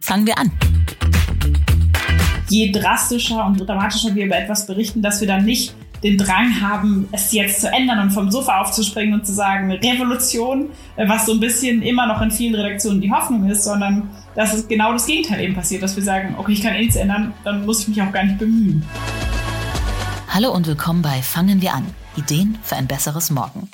[0.00, 0.52] Fangen wir an.
[2.48, 7.08] Je drastischer und dramatischer wir über etwas berichten, dass wir dann nicht den Drang haben,
[7.10, 11.40] es jetzt zu ändern und vom Sofa aufzuspringen und zu sagen, Revolution, was so ein
[11.40, 15.40] bisschen immer noch in vielen Redaktionen die Hoffnung ist, sondern dass es genau das Gegenteil
[15.40, 18.00] eben passiert, dass wir sagen, okay, ich kann eh nichts ändern, dann muss ich mich
[18.00, 18.84] auch gar nicht bemühen.
[20.28, 21.84] Hallo und willkommen bei Fangen wir an.
[22.14, 23.68] Ideen für ein besseres Morgen.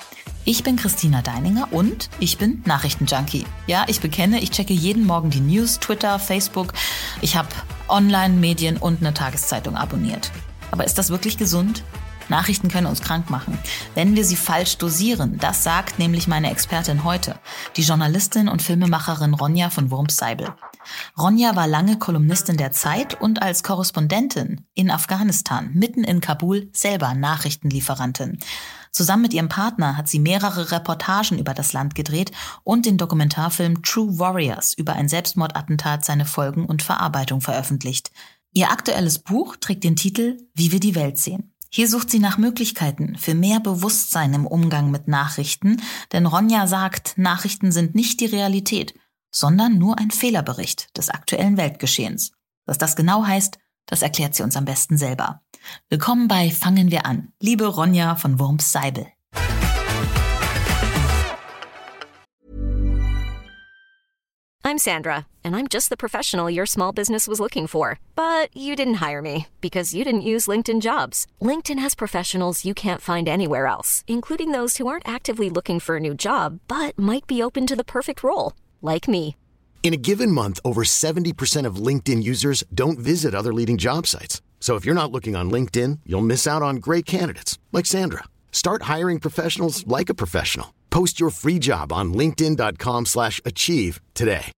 [0.45, 3.45] Ich bin Christina Deininger und ich bin Nachrichtenjunkie.
[3.65, 6.73] Ja, ich bekenne, ich checke jeden Morgen die News, Twitter, Facebook.
[7.21, 7.47] Ich habe
[7.87, 10.31] Online-Medien und eine Tageszeitung abonniert.
[10.69, 11.85] Aber ist das wirklich gesund?
[12.27, 13.57] Nachrichten können uns krank machen,
[13.95, 15.37] wenn wir sie falsch dosieren.
[15.39, 17.39] Das sagt nämlich meine Expertin heute,
[17.77, 20.49] die Journalistin und Filmemacherin Ronja von Wurmseibel.
[21.17, 27.13] Ronja war lange Kolumnistin der Zeit und als Korrespondentin in Afghanistan, mitten in Kabul, selber
[27.13, 28.39] Nachrichtenlieferantin.
[28.93, 32.31] Zusammen mit ihrem Partner hat sie mehrere Reportagen über das Land gedreht
[32.63, 38.11] und den Dokumentarfilm True Warriors über ein Selbstmordattentat seine Folgen und Verarbeitung veröffentlicht.
[38.53, 41.51] Ihr aktuelles Buch trägt den Titel Wie wir die Welt sehen.
[41.69, 47.17] Hier sucht sie nach Möglichkeiten für mehr Bewusstsein im Umgang mit Nachrichten, denn Ronja sagt,
[47.17, 48.93] Nachrichten sind nicht die Realität,
[49.31, 52.33] sondern nur ein Fehlerbericht des aktuellen Weltgeschehens.
[52.67, 53.57] Was das genau heißt,
[53.87, 55.41] das erklärt sie uns am besten selber.
[55.89, 59.07] Willkommen bei Fangen wir an, liebe Ronja von Wurms Seibel.
[64.65, 67.99] I'm Sandra, and I'm just the professional your small business was looking for.
[68.15, 71.27] But you didn't hire me because you didn't use LinkedIn jobs.
[71.41, 75.97] LinkedIn has professionals you can't find anywhere else, including those who aren't actively looking for
[75.97, 79.35] a new job but might be open to the perfect role, like me.
[79.83, 84.41] In a given month, over 70% of LinkedIn users don't visit other leading job sites.
[84.63, 88.23] So if you're not looking on LinkedIn, you'll miss out on great candidates like Sandra.
[88.53, 90.67] Start hiring professionals like a professional.
[90.89, 94.53] Post your free job on linkedin.com/achieve today.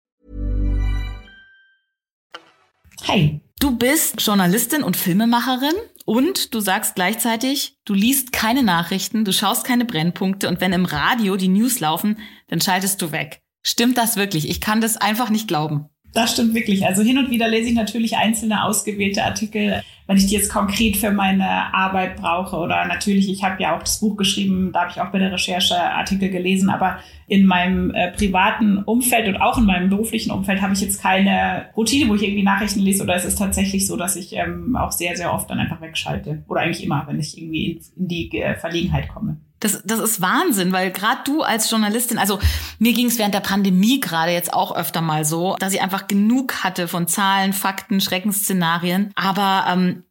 [3.01, 9.31] Hey, du bist Journalistin und Filmemacherin und du sagst gleichzeitig, du liest keine Nachrichten, du
[9.31, 12.17] schaust keine Brennpunkte und wenn im Radio die News laufen,
[12.49, 13.39] dann schaltest du weg.
[13.65, 14.49] Stimmt das wirklich?
[14.49, 15.87] Ich kann das einfach nicht glauben.
[16.13, 16.85] Das stimmt wirklich.
[16.85, 20.95] Also hin und wieder lese ich natürlich einzelne ausgewählte Artikel, wenn ich die jetzt konkret
[20.95, 22.55] für meine Arbeit brauche.
[22.57, 25.31] Oder natürlich, ich habe ja auch das Buch geschrieben, da habe ich auch bei der
[25.31, 26.69] Recherche Artikel gelesen.
[26.69, 31.01] Aber in meinem äh, privaten Umfeld und auch in meinem beruflichen Umfeld habe ich jetzt
[31.01, 33.03] keine Routine, wo ich irgendwie Nachrichten lese.
[33.03, 36.43] Oder es ist tatsächlich so, dass ich ähm, auch sehr, sehr oft dann einfach wegschalte.
[36.47, 39.37] Oder eigentlich immer, wenn ich irgendwie in, in die äh, Verlegenheit komme.
[39.63, 42.39] Das, das ist Wahnsinn, weil gerade du als Journalistin, also
[42.79, 46.07] mir ging es während der Pandemie gerade jetzt auch öfter mal so, dass ich einfach
[46.07, 50.03] genug hatte von Zahlen, Fakten, Schreckensszenarien, aber ähm,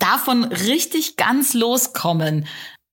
[0.00, 2.46] davon richtig ganz loskommen.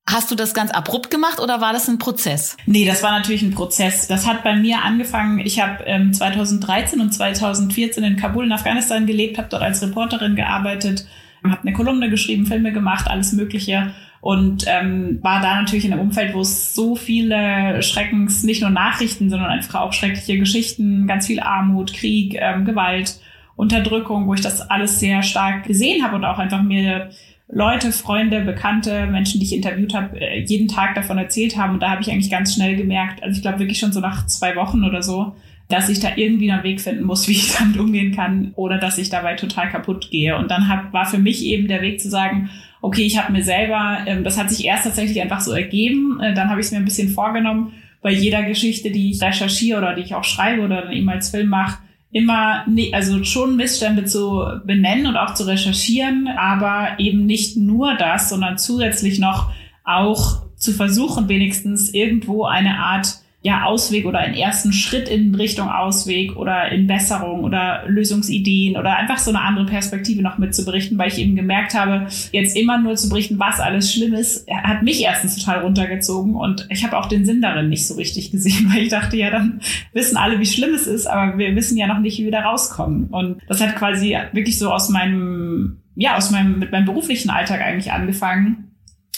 [0.06, 2.58] Hast du das ganz abrupt gemacht oder war das ein Prozess?
[2.66, 4.08] Nee, das war natürlich ein Prozess.
[4.08, 5.40] Das hat bei mir angefangen.
[5.40, 10.36] Ich habe ähm, 2013 und 2014 in Kabul in Afghanistan gelebt, habe dort als Reporterin
[10.36, 11.08] gearbeitet,
[11.44, 16.04] habe eine Kolumne geschrieben, Filme gemacht, alles Mögliche und ähm, war da natürlich in einem
[16.04, 21.28] Umfeld, wo es so viele Schreckens, nicht nur Nachrichten, sondern einfach auch schreckliche Geschichten, ganz
[21.28, 23.20] viel Armut, Krieg, ähm, Gewalt,
[23.58, 27.10] Unterdrückung, wo ich das alles sehr stark gesehen habe und auch einfach mir
[27.50, 31.74] Leute, Freunde, Bekannte, Menschen, die ich interviewt habe, äh, jeden Tag davon erzählt haben.
[31.74, 34.26] Und da habe ich eigentlich ganz schnell gemerkt, also ich glaube wirklich schon so nach
[34.28, 35.36] zwei Wochen oder so,
[35.68, 38.98] dass ich da irgendwie einen Weg finden muss, wie ich damit umgehen kann, oder dass
[38.98, 40.38] ich dabei total kaputt gehe.
[40.38, 42.50] Und dann hab, war für mich eben der Weg zu sagen,
[42.84, 46.34] okay, ich habe mir selber, ähm, das hat sich erst tatsächlich einfach so ergeben, äh,
[46.34, 47.72] dann habe ich es mir ein bisschen vorgenommen,
[48.02, 51.30] bei jeder Geschichte, die ich recherchiere oder die ich auch schreibe oder dann eben als
[51.30, 51.80] Film mache,
[52.12, 57.96] immer, ne, also schon Missstände zu benennen und auch zu recherchieren, aber eben nicht nur
[57.96, 59.50] das, sondern zusätzlich noch
[59.86, 63.16] auch zu versuchen, wenigstens irgendwo eine Art
[63.46, 68.96] ja, Ausweg oder einen ersten Schritt in Richtung Ausweg oder in Besserung oder Lösungsideen oder
[68.96, 72.96] einfach so eine andere Perspektive noch mitzuberichten, weil ich eben gemerkt habe, jetzt immer nur
[72.96, 77.08] zu berichten, was alles schlimm ist, hat mich erstens total runtergezogen und ich habe auch
[77.08, 79.60] den Sinn darin nicht so richtig gesehen, weil ich dachte, ja, dann
[79.92, 82.44] wissen alle, wie schlimm es ist, aber wir wissen ja noch nicht, wie wir da
[82.44, 83.08] rauskommen.
[83.08, 87.62] Und das hat quasi wirklich so aus meinem, ja, aus meinem, mit meinem beruflichen Alltag
[87.62, 88.63] eigentlich angefangen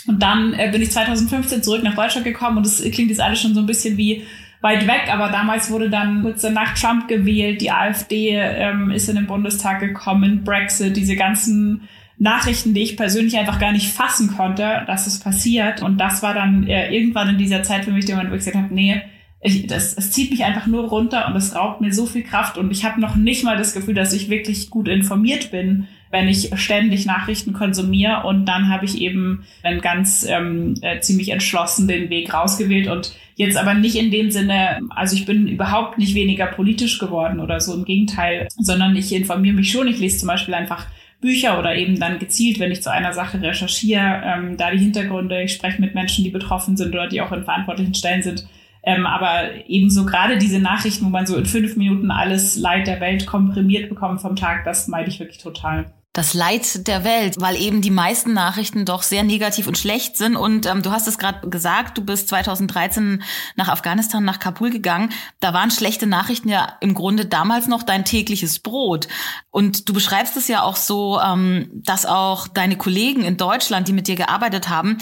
[0.08, 3.40] und dann äh, bin ich 2015 zurück nach Deutschland gekommen und es klingt jetzt alles
[3.40, 4.24] schon so ein bisschen wie
[4.62, 9.16] weit weg, aber damals wurde dann kurz nach Trump gewählt, die AfD ähm, ist in
[9.16, 11.88] den Bundestag gekommen, Brexit, diese ganzen
[12.18, 15.82] Nachrichten, die ich persönlich einfach gar nicht fassen konnte, dass es passiert.
[15.82, 18.46] Und das war dann äh, irgendwann in dieser Zeit für mich der Moment, wo ich
[18.46, 19.02] gesagt habe, nee,
[19.42, 22.58] ich, das, es zieht mich einfach nur runter und es raubt mir so viel Kraft
[22.58, 26.30] und ich habe noch nicht mal das Gefühl, dass ich wirklich gut informiert bin, wenn
[26.30, 31.90] ich ständig Nachrichten konsumiere und dann habe ich eben dann ganz ähm, äh, ziemlich entschlossen
[31.90, 36.16] den Weg rausgewählt und jetzt aber nicht in dem Sinne, also ich bin überhaupt nicht
[36.16, 40.28] weniger politisch geworden oder so, im Gegenteil, sondern ich informiere mich schon, ich lese zum
[40.28, 40.88] Beispiel einfach
[41.20, 45.44] Bücher oder eben dann gezielt, wenn ich zu einer Sache recherchiere, ähm, da die Hintergründe,
[45.44, 48.48] ich spreche mit Menschen, die betroffen sind oder die auch in verantwortlichen Stellen sind,
[48.84, 53.02] ähm, aber ebenso gerade diese Nachrichten, wo man so in fünf Minuten alles Leid der
[53.02, 57.58] Welt komprimiert bekommt vom Tag, das meide ich wirklich total das Leid der Welt, weil
[57.58, 60.38] eben die meisten Nachrichten doch sehr negativ und schlecht sind.
[60.38, 63.22] Und ähm, du hast es gerade gesagt, du bist 2013
[63.58, 65.12] nach Afghanistan, nach Kabul gegangen.
[65.42, 69.10] Da waren schlechte Nachrichten ja im Grunde damals noch dein tägliches Brot.
[69.52, 73.94] Und du beschreibst es ja auch so, ähm, dass auch deine Kollegen in Deutschland, die
[73.94, 75.00] mit dir gearbeitet haben,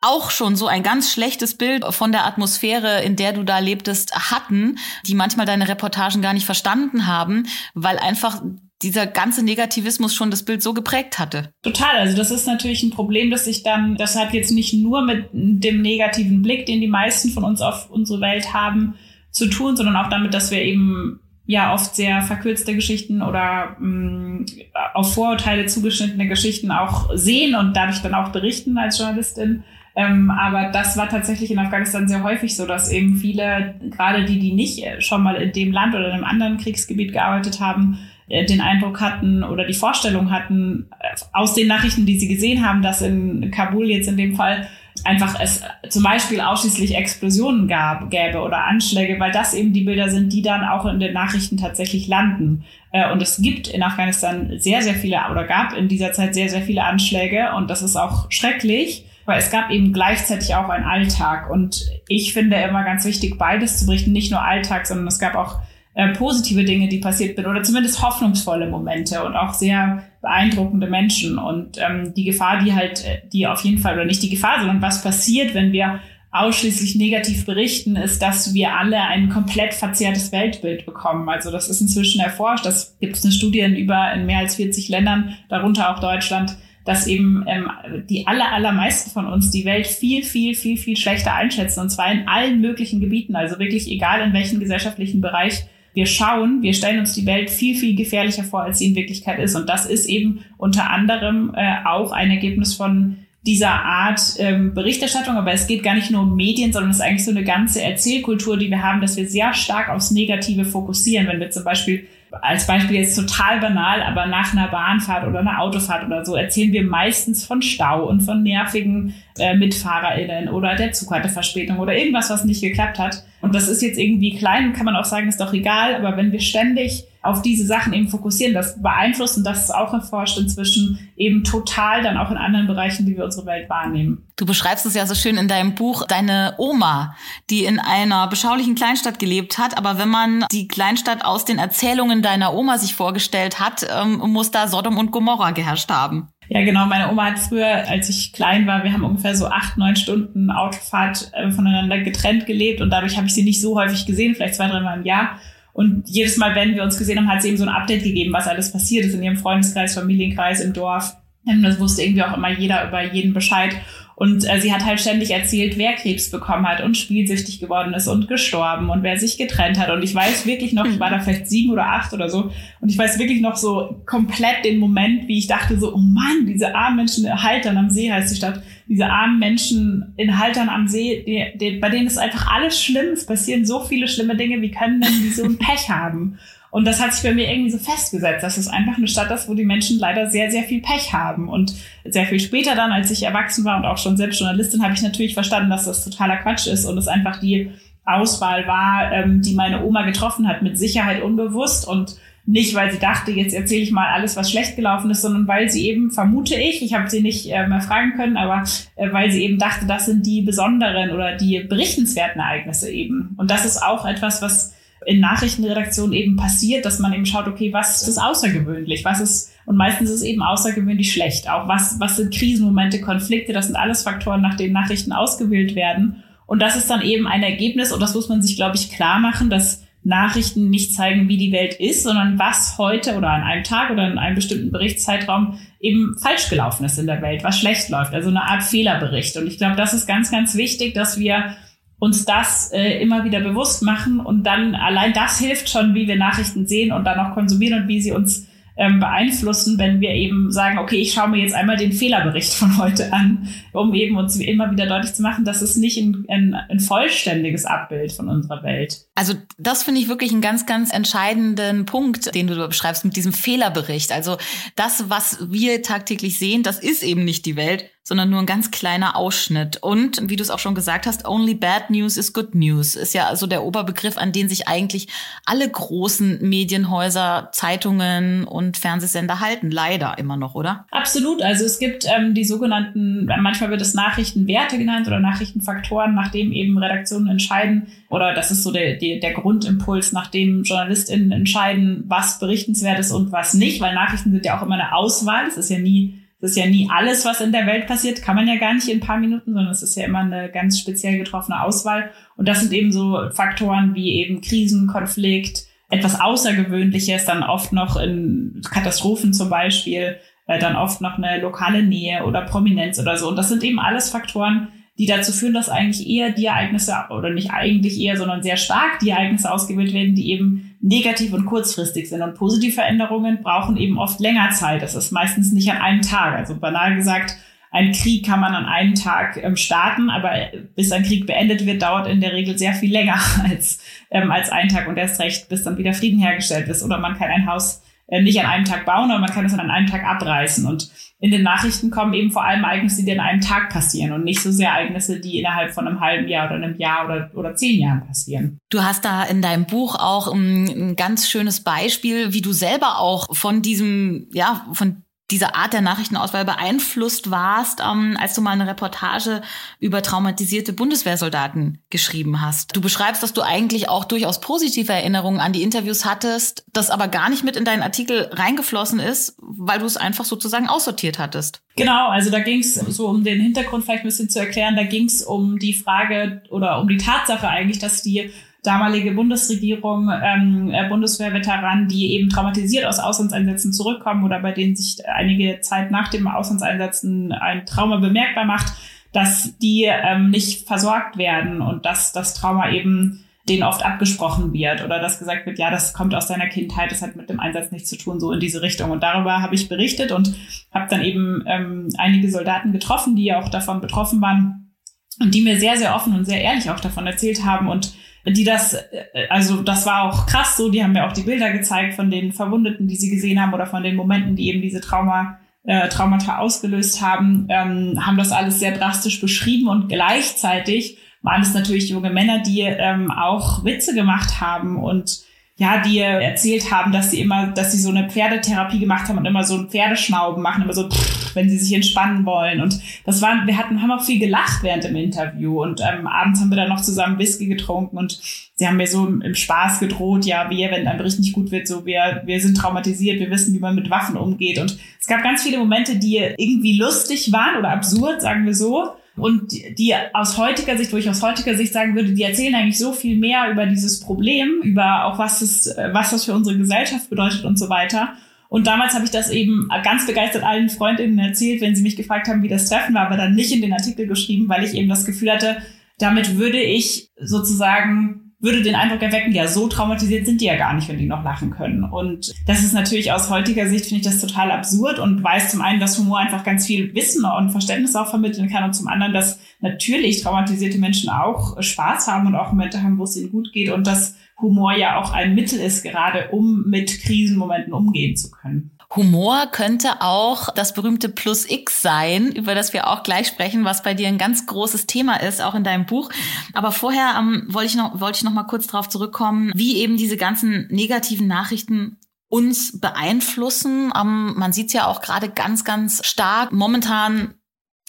[0.00, 4.32] auch schon so ein ganz schlechtes Bild von der Atmosphäre, in der du da lebtest,
[4.32, 8.42] hatten, die manchmal deine Reportagen gar nicht verstanden haben, weil einfach
[8.82, 11.50] dieser ganze Negativismus schon das Bild so geprägt hatte.
[11.62, 11.96] Total.
[11.98, 15.28] Also das ist natürlich ein Problem, dass sich dann, das hat jetzt nicht nur mit
[15.32, 18.94] dem negativen Blick, den die meisten von uns auf unsere Welt haben,
[19.30, 24.40] zu tun, sondern auch damit, dass wir eben ja oft sehr verkürzte Geschichten oder mh,
[24.40, 24.46] mm,
[24.94, 29.62] auf Vorurteile zugeschnittene Geschichten auch sehen und dadurch dann auch berichten als Journalistin.
[29.94, 34.38] Ähm, aber das war tatsächlich in Afghanistan sehr häufig so, dass eben viele, gerade die,
[34.38, 38.15] die nicht schon mal in dem Land oder in einem anderen Kriegsgebiet gearbeitet haben, äh,
[38.28, 42.82] den Eindruck hatten oder die Vorstellung hatten, äh, aus den Nachrichten, die sie gesehen haben,
[42.82, 44.66] dass in Kabul jetzt in dem Fall
[45.04, 50.08] einfach es zum Beispiel ausschließlich Explosionen gab, gäbe oder Anschläge, weil das eben die Bilder
[50.08, 52.64] sind, die dann auch in den Nachrichten tatsächlich landen.
[52.92, 56.48] Äh, und es gibt in Afghanistan sehr, sehr viele oder gab in dieser Zeit sehr,
[56.48, 59.04] sehr viele Anschläge und das ist auch schrecklich.
[59.26, 61.50] Aber es gab eben gleichzeitig auch einen Alltag.
[61.50, 64.12] Und ich finde immer ganz wichtig, beides zu berichten.
[64.12, 65.58] Nicht nur Alltag, sondern es gab auch
[65.96, 71.38] äh, positive Dinge, die passiert sind oder zumindest hoffnungsvolle Momente und auch sehr beeindruckende Menschen.
[71.38, 74.58] Und ähm, die Gefahr, die halt, äh, die auf jeden Fall, oder nicht die Gefahr,
[74.58, 76.00] sondern was passiert, wenn wir
[76.32, 81.30] ausschließlich negativ berichten, ist, dass wir alle ein komplett verzerrtes Weltbild bekommen.
[81.30, 82.66] Also das ist inzwischen erforscht.
[82.66, 86.58] Das gibt es eine Studie in über in mehr als 40 Ländern, darunter auch Deutschland,
[86.84, 87.70] dass eben ähm,
[88.10, 91.80] die aller, allermeisten von uns die Welt viel, viel, viel, viel schlechter einschätzen.
[91.80, 93.34] Und zwar in allen möglichen Gebieten.
[93.34, 95.64] Also wirklich egal in welchem gesellschaftlichen Bereich
[95.96, 99.38] wir schauen, wir stellen uns die Welt viel, viel gefährlicher vor, als sie in Wirklichkeit
[99.38, 99.54] ist.
[99.54, 103.16] Und das ist eben unter anderem äh, auch ein Ergebnis von
[103.46, 107.02] dieser Art ähm, Berichterstattung, aber es geht gar nicht nur um Medien, sondern es ist
[107.02, 111.28] eigentlich so eine ganze Erzählkultur, die wir haben, dass wir sehr stark aufs Negative fokussieren.
[111.28, 112.06] Wenn wir zum Beispiel
[112.42, 116.72] als Beispiel jetzt total banal, aber nach einer Bahnfahrt oder einer Autofahrt oder so erzählen
[116.72, 121.96] wir meistens von Stau und von nervigen äh, MitfahrerInnen oder der Zug hatte Verspätung oder
[121.96, 123.24] irgendwas, was nicht geklappt hat.
[123.46, 126.32] Und das ist jetzt irgendwie klein, kann man auch sagen, ist doch egal, aber wenn
[126.32, 131.08] wir ständig auf diese Sachen eben fokussieren, das beeinflusst und das ist auch erforscht inzwischen
[131.16, 134.26] eben total dann auch in anderen Bereichen, wie wir unsere Welt wahrnehmen.
[134.34, 137.14] Du beschreibst es ja so schön in deinem Buch, deine Oma,
[137.48, 142.22] die in einer beschaulichen Kleinstadt gelebt hat, aber wenn man die Kleinstadt aus den Erzählungen
[142.22, 146.30] deiner Oma sich vorgestellt hat, ähm, muss da Sodom und Gomorra geherrscht haben.
[146.48, 146.86] Ja, genau.
[146.86, 150.50] Meine Oma hat früher, als ich klein war, wir haben ungefähr so acht, neun Stunden
[150.50, 154.54] Autofahrt äh, voneinander getrennt gelebt und dadurch habe ich sie nicht so häufig gesehen, vielleicht
[154.54, 155.40] zwei, dreimal im Jahr.
[155.72, 158.32] Und jedes Mal, wenn wir uns gesehen haben, hat sie eben so ein Update gegeben,
[158.32, 161.16] was alles passiert ist in ihrem Freundeskreis, Familienkreis, im Dorf.
[161.44, 163.76] Und das wusste irgendwie auch immer jeder über jeden Bescheid.
[164.16, 168.08] Und äh, sie hat halt ständig erzählt, wer Krebs bekommen hat und spielsüchtig geworden ist
[168.08, 169.90] und gestorben und wer sich getrennt hat.
[169.90, 172.88] Und ich weiß wirklich noch, ich war da vielleicht sieben oder acht oder so, und
[172.88, 176.74] ich weiß wirklich noch so komplett den Moment, wie ich dachte so, oh Mann, diese
[176.74, 180.88] armen Menschen in Haltern am See heißt die Stadt, diese armen Menschen in Haltern am
[180.88, 184.62] See, die, die, bei denen ist einfach alles schlimm, es passieren so viele schlimme Dinge,
[184.62, 186.38] wie können denn die so ein Pech haben?
[186.76, 189.48] Und das hat sich bei mir irgendwie so festgesetzt, dass es einfach eine Stadt ist,
[189.48, 191.48] wo die Menschen leider sehr, sehr viel Pech haben.
[191.48, 191.72] Und
[192.04, 195.00] sehr viel später dann, als ich erwachsen war und auch schon selbst Journalistin, habe ich
[195.00, 197.70] natürlich verstanden, dass das totaler Quatsch ist und es einfach die
[198.04, 202.98] Auswahl war, ähm, die meine Oma getroffen hat, mit Sicherheit unbewusst und nicht, weil sie
[202.98, 206.56] dachte, jetzt erzähle ich mal alles, was schlecht gelaufen ist, sondern weil sie eben, vermute
[206.56, 208.64] ich, ich habe sie nicht äh, mehr fragen können, aber
[208.96, 213.34] äh, weil sie eben dachte, das sind die besonderen oder die berichtenswerten Ereignisse eben.
[213.38, 214.74] Und das ist auch etwas, was
[215.06, 219.76] in Nachrichtenredaktionen eben passiert, dass man eben schaut, okay, was ist außergewöhnlich, was ist, und
[219.76, 221.48] meistens ist es eben außergewöhnlich schlecht.
[221.48, 226.24] Auch was, was sind Krisenmomente, Konflikte, das sind alles Faktoren, nach denen Nachrichten ausgewählt werden.
[226.46, 229.20] Und das ist dann eben ein Ergebnis, und das muss man sich, glaube ich, klar
[229.20, 233.64] machen, dass Nachrichten nicht zeigen, wie die Welt ist, sondern was heute oder an einem
[233.64, 237.88] Tag oder in einem bestimmten Berichtszeitraum eben falsch gelaufen ist in der Welt, was schlecht
[237.90, 238.14] läuft.
[238.14, 239.36] Also eine Art Fehlerbericht.
[239.36, 241.56] Und ich glaube, das ist ganz, ganz wichtig, dass wir
[241.98, 246.16] uns das äh, immer wieder bewusst machen und dann allein das hilft schon, wie wir
[246.16, 250.52] Nachrichten sehen und dann auch konsumieren und wie sie uns ähm, beeinflussen, wenn wir eben
[250.52, 254.36] sagen, okay, ich schaue mir jetzt einmal den Fehlerbericht von heute an, um eben uns
[254.36, 258.62] immer wieder deutlich zu machen, dass es nicht ein, ein, ein vollständiges Abbild von unserer
[258.62, 259.06] Welt.
[259.14, 263.32] Also das finde ich wirklich einen ganz, ganz entscheidenden Punkt, den du beschreibst mit diesem
[263.32, 264.12] Fehlerbericht.
[264.12, 264.36] Also
[264.76, 268.70] das, was wir tagtäglich sehen, das ist eben nicht die Welt, sondern nur ein ganz
[268.70, 269.78] kleiner Ausschnitt.
[269.82, 273.14] Und wie du es auch schon gesagt hast, only bad news is good news ist
[273.14, 275.08] ja also der Oberbegriff, an den sich eigentlich
[275.44, 279.72] alle großen Medienhäuser, Zeitungen und Fernsehsender halten.
[279.72, 280.86] Leider immer noch, oder?
[280.92, 281.42] Absolut.
[281.42, 286.78] Also es gibt ähm, die sogenannten, manchmal wird es Nachrichtenwerte genannt oder Nachrichtenfaktoren, nachdem eben
[286.78, 293.00] Redaktionen entscheiden, oder das ist so der, der, der Grundimpuls, nachdem JournalistInnen entscheiden, was berichtenswert
[293.00, 295.48] ist und was nicht, weil Nachrichten sind ja auch immer eine Auswahl.
[295.48, 298.36] Es ist ja nie das ist ja nie alles, was in der Welt passiert, kann
[298.36, 300.78] man ja gar nicht in ein paar Minuten, sondern es ist ja immer eine ganz
[300.78, 302.10] speziell getroffene Auswahl.
[302.36, 307.96] Und das sind eben so Faktoren wie eben Krisen, Konflikt, etwas Außergewöhnliches, dann oft noch
[307.96, 310.16] in Katastrophen zum Beispiel,
[310.46, 313.28] äh, dann oft noch eine lokale Nähe oder Prominenz oder so.
[313.28, 317.30] Und das sind eben alles Faktoren, die dazu führen, dass eigentlich eher die Ereignisse, oder
[317.30, 322.08] nicht eigentlich eher, sondern sehr stark die Ereignisse ausgewählt werden, die eben negativ und kurzfristig
[322.08, 322.22] sind.
[322.22, 324.82] Und positive Veränderungen brauchen eben oft länger Zeit.
[324.82, 326.36] Das ist meistens nicht an einem Tag.
[326.36, 327.36] Also banal gesagt,
[327.70, 330.32] ein Krieg kann man an einem Tag ähm, starten, aber
[330.74, 333.80] bis ein Krieg beendet wird, dauert in der Regel sehr viel länger als,
[334.10, 336.82] ähm, als ein Tag und erst recht, bis dann wieder Frieden hergestellt ist.
[336.82, 339.54] Oder man kann ein Haus äh, nicht an einem Tag bauen, aber man kann es
[339.54, 340.66] an einem Tag abreißen.
[340.66, 344.24] Und in den Nachrichten kommen eben vor allem Ereignisse, die an einem Tag passieren und
[344.24, 347.54] nicht so sehr Ereignisse, die innerhalb von einem halben Jahr oder einem Jahr oder, oder
[347.54, 348.58] zehn Jahren passieren.
[348.70, 352.98] Du hast da in deinem Buch auch ein, ein ganz schönes Beispiel, wie du selber
[352.98, 358.52] auch von diesem, ja, von diese Art der Nachrichtenauswahl beeinflusst warst, ähm, als du mal
[358.52, 359.42] eine Reportage
[359.80, 362.76] über traumatisierte Bundeswehrsoldaten geschrieben hast.
[362.76, 367.08] Du beschreibst, dass du eigentlich auch durchaus positive Erinnerungen an die Interviews hattest, das aber
[367.08, 371.60] gar nicht mit in deinen Artikel reingeflossen ist, weil du es einfach sozusagen aussortiert hattest.
[371.74, 374.84] Genau, also da ging es so um den Hintergrund vielleicht ein bisschen zu erklären, da
[374.84, 378.30] ging es um die Frage oder um die Tatsache eigentlich, dass die
[378.66, 385.06] damalige Bundesregierung, ähm, äh, Bundeswehrveteranen, die eben traumatisiert aus Auslandseinsätzen zurückkommen oder bei denen sich
[385.08, 388.72] einige Zeit nach dem Auslandseinsätzen ein Trauma bemerkbar macht,
[389.12, 394.84] dass die ähm, nicht versorgt werden und dass das Trauma eben denen oft abgesprochen wird
[394.84, 397.70] oder dass gesagt wird, ja, das kommt aus deiner Kindheit, das hat mit dem Einsatz
[397.70, 398.90] nichts zu tun, so in diese Richtung.
[398.90, 400.34] Und darüber habe ich berichtet und
[400.72, 404.74] habe dann eben ähm, einige Soldaten getroffen, die ja auch davon betroffen waren
[405.20, 407.94] und die mir sehr, sehr offen und sehr ehrlich auch davon erzählt haben und
[408.26, 411.52] die das, äh, also das war auch krass so, die haben mir auch die Bilder
[411.52, 414.80] gezeigt von den Verwundeten, die sie gesehen haben oder von den Momenten, die eben diese
[414.80, 421.42] Trauma, äh, Traumata ausgelöst haben, ähm, haben das alles sehr drastisch beschrieben und gleichzeitig waren
[421.42, 425.24] es natürlich junge Männer, die ähm, auch Witze gemacht haben und
[425.58, 429.24] ja, die erzählt haben, dass sie immer, dass sie so eine Pferdetherapie gemacht haben und
[429.24, 432.60] immer so ein Pferdeschnauben machen, immer so, pff, wenn sie sich entspannen wollen.
[432.60, 436.40] Und das waren, wir hatten, haben auch viel gelacht während dem Interview und ähm, abends
[436.40, 438.20] haben wir dann noch zusammen Whisky getrunken und
[438.54, 441.50] sie haben mir so im, im Spaß gedroht, ja, wir, wenn ein Bericht nicht gut
[441.50, 444.58] wird, so wir, wir sind traumatisiert, wir wissen, wie man mit Waffen umgeht.
[444.58, 448.92] Und es gab ganz viele Momente, die irgendwie lustig waren oder absurd, sagen wir so
[449.16, 452.78] und die aus heutiger Sicht, wo ich aus heutiger Sicht sagen würde, die erzählen eigentlich
[452.78, 457.08] so viel mehr über dieses Problem, über auch was es, was das für unsere Gesellschaft
[457.08, 458.14] bedeutet und so weiter.
[458.48, 462.28] Und damals habe ich das eben ganz begeistert allen Freundinnen erzählt, wenn sie mich gefragt
[462.28, 464.88] haben, wie das Treffen war, aber dann nicht in den Artikel geschrieben, weil ich eben
[464.88, 465.56] das Gefühl hatte,
[465.98, 470.74] damit würde ich sozusagen würde den Eindruck erwecken, ja, so traumatisiert sind die ja gar
[470.74, 471.84] nicht, wenn die noch lachen können.
[471.84, 475.62] Und das ist natürlich aus heutiger Sicht, finde ich das total absurd und weiß zum
[475.62, 479.14] einen, dass Humor einfach ganz viel Wissen und Verständnis auch vermitteln kann und zum anderen,
[479.14, 483.52] dass natürlich traumatisierte Menschen auch Spaß haben und auch Momente haben, wo es ihnen gut
[483.52, 488.30] geht und dass Humor ja auch ein Mittel ist, gerade um mit Krisenmomenten umgehen zu
[488.30, 488.75] können.
[488.94, 493.82] Humor könnte auch das berühmte Plus X sein, über das wir auch gleich sprechen, was
[493.82, 496.10] bei dir ein ganz großes Thema ist, auch in deinem Buch.
[496.52, 499.96] Aber vorher ähm, wollte ich noch, wollte ich noch mal kurz darauf zurückkommen, wie eben
[499.96, 503.92] diese ganzen negativen Nachrichten uns beeinflussen.
[503.96, 507.34] Ähm, man sieht es ja auch gerade ganz, ganz stark momentan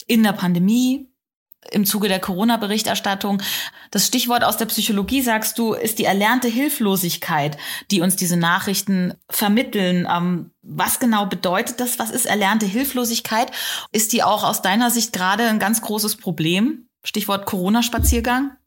[0.08, 1.10] in der Pandemie,
[1.72, 3.42] im Zuge der Corona-Berichterstattung.
[3.92, 7.58] Das Stichwort aus der Psychologie, sagst du, ist die erlernte Hilflosigkeit,
[7.92, 10.08] die uns diese Nachrichten vermitteln.
[10.10, 12.00] Ähm, was genau bedeutet das?
[12.00, 13.52] Was ist erlernte Hilflosigkeit?
[13.92, 16.88] Ist die auch aus deiner Sicht gerade ein ganz großes Problem?
[17.04, 18.58] Stichwort Corona-Spaziergang?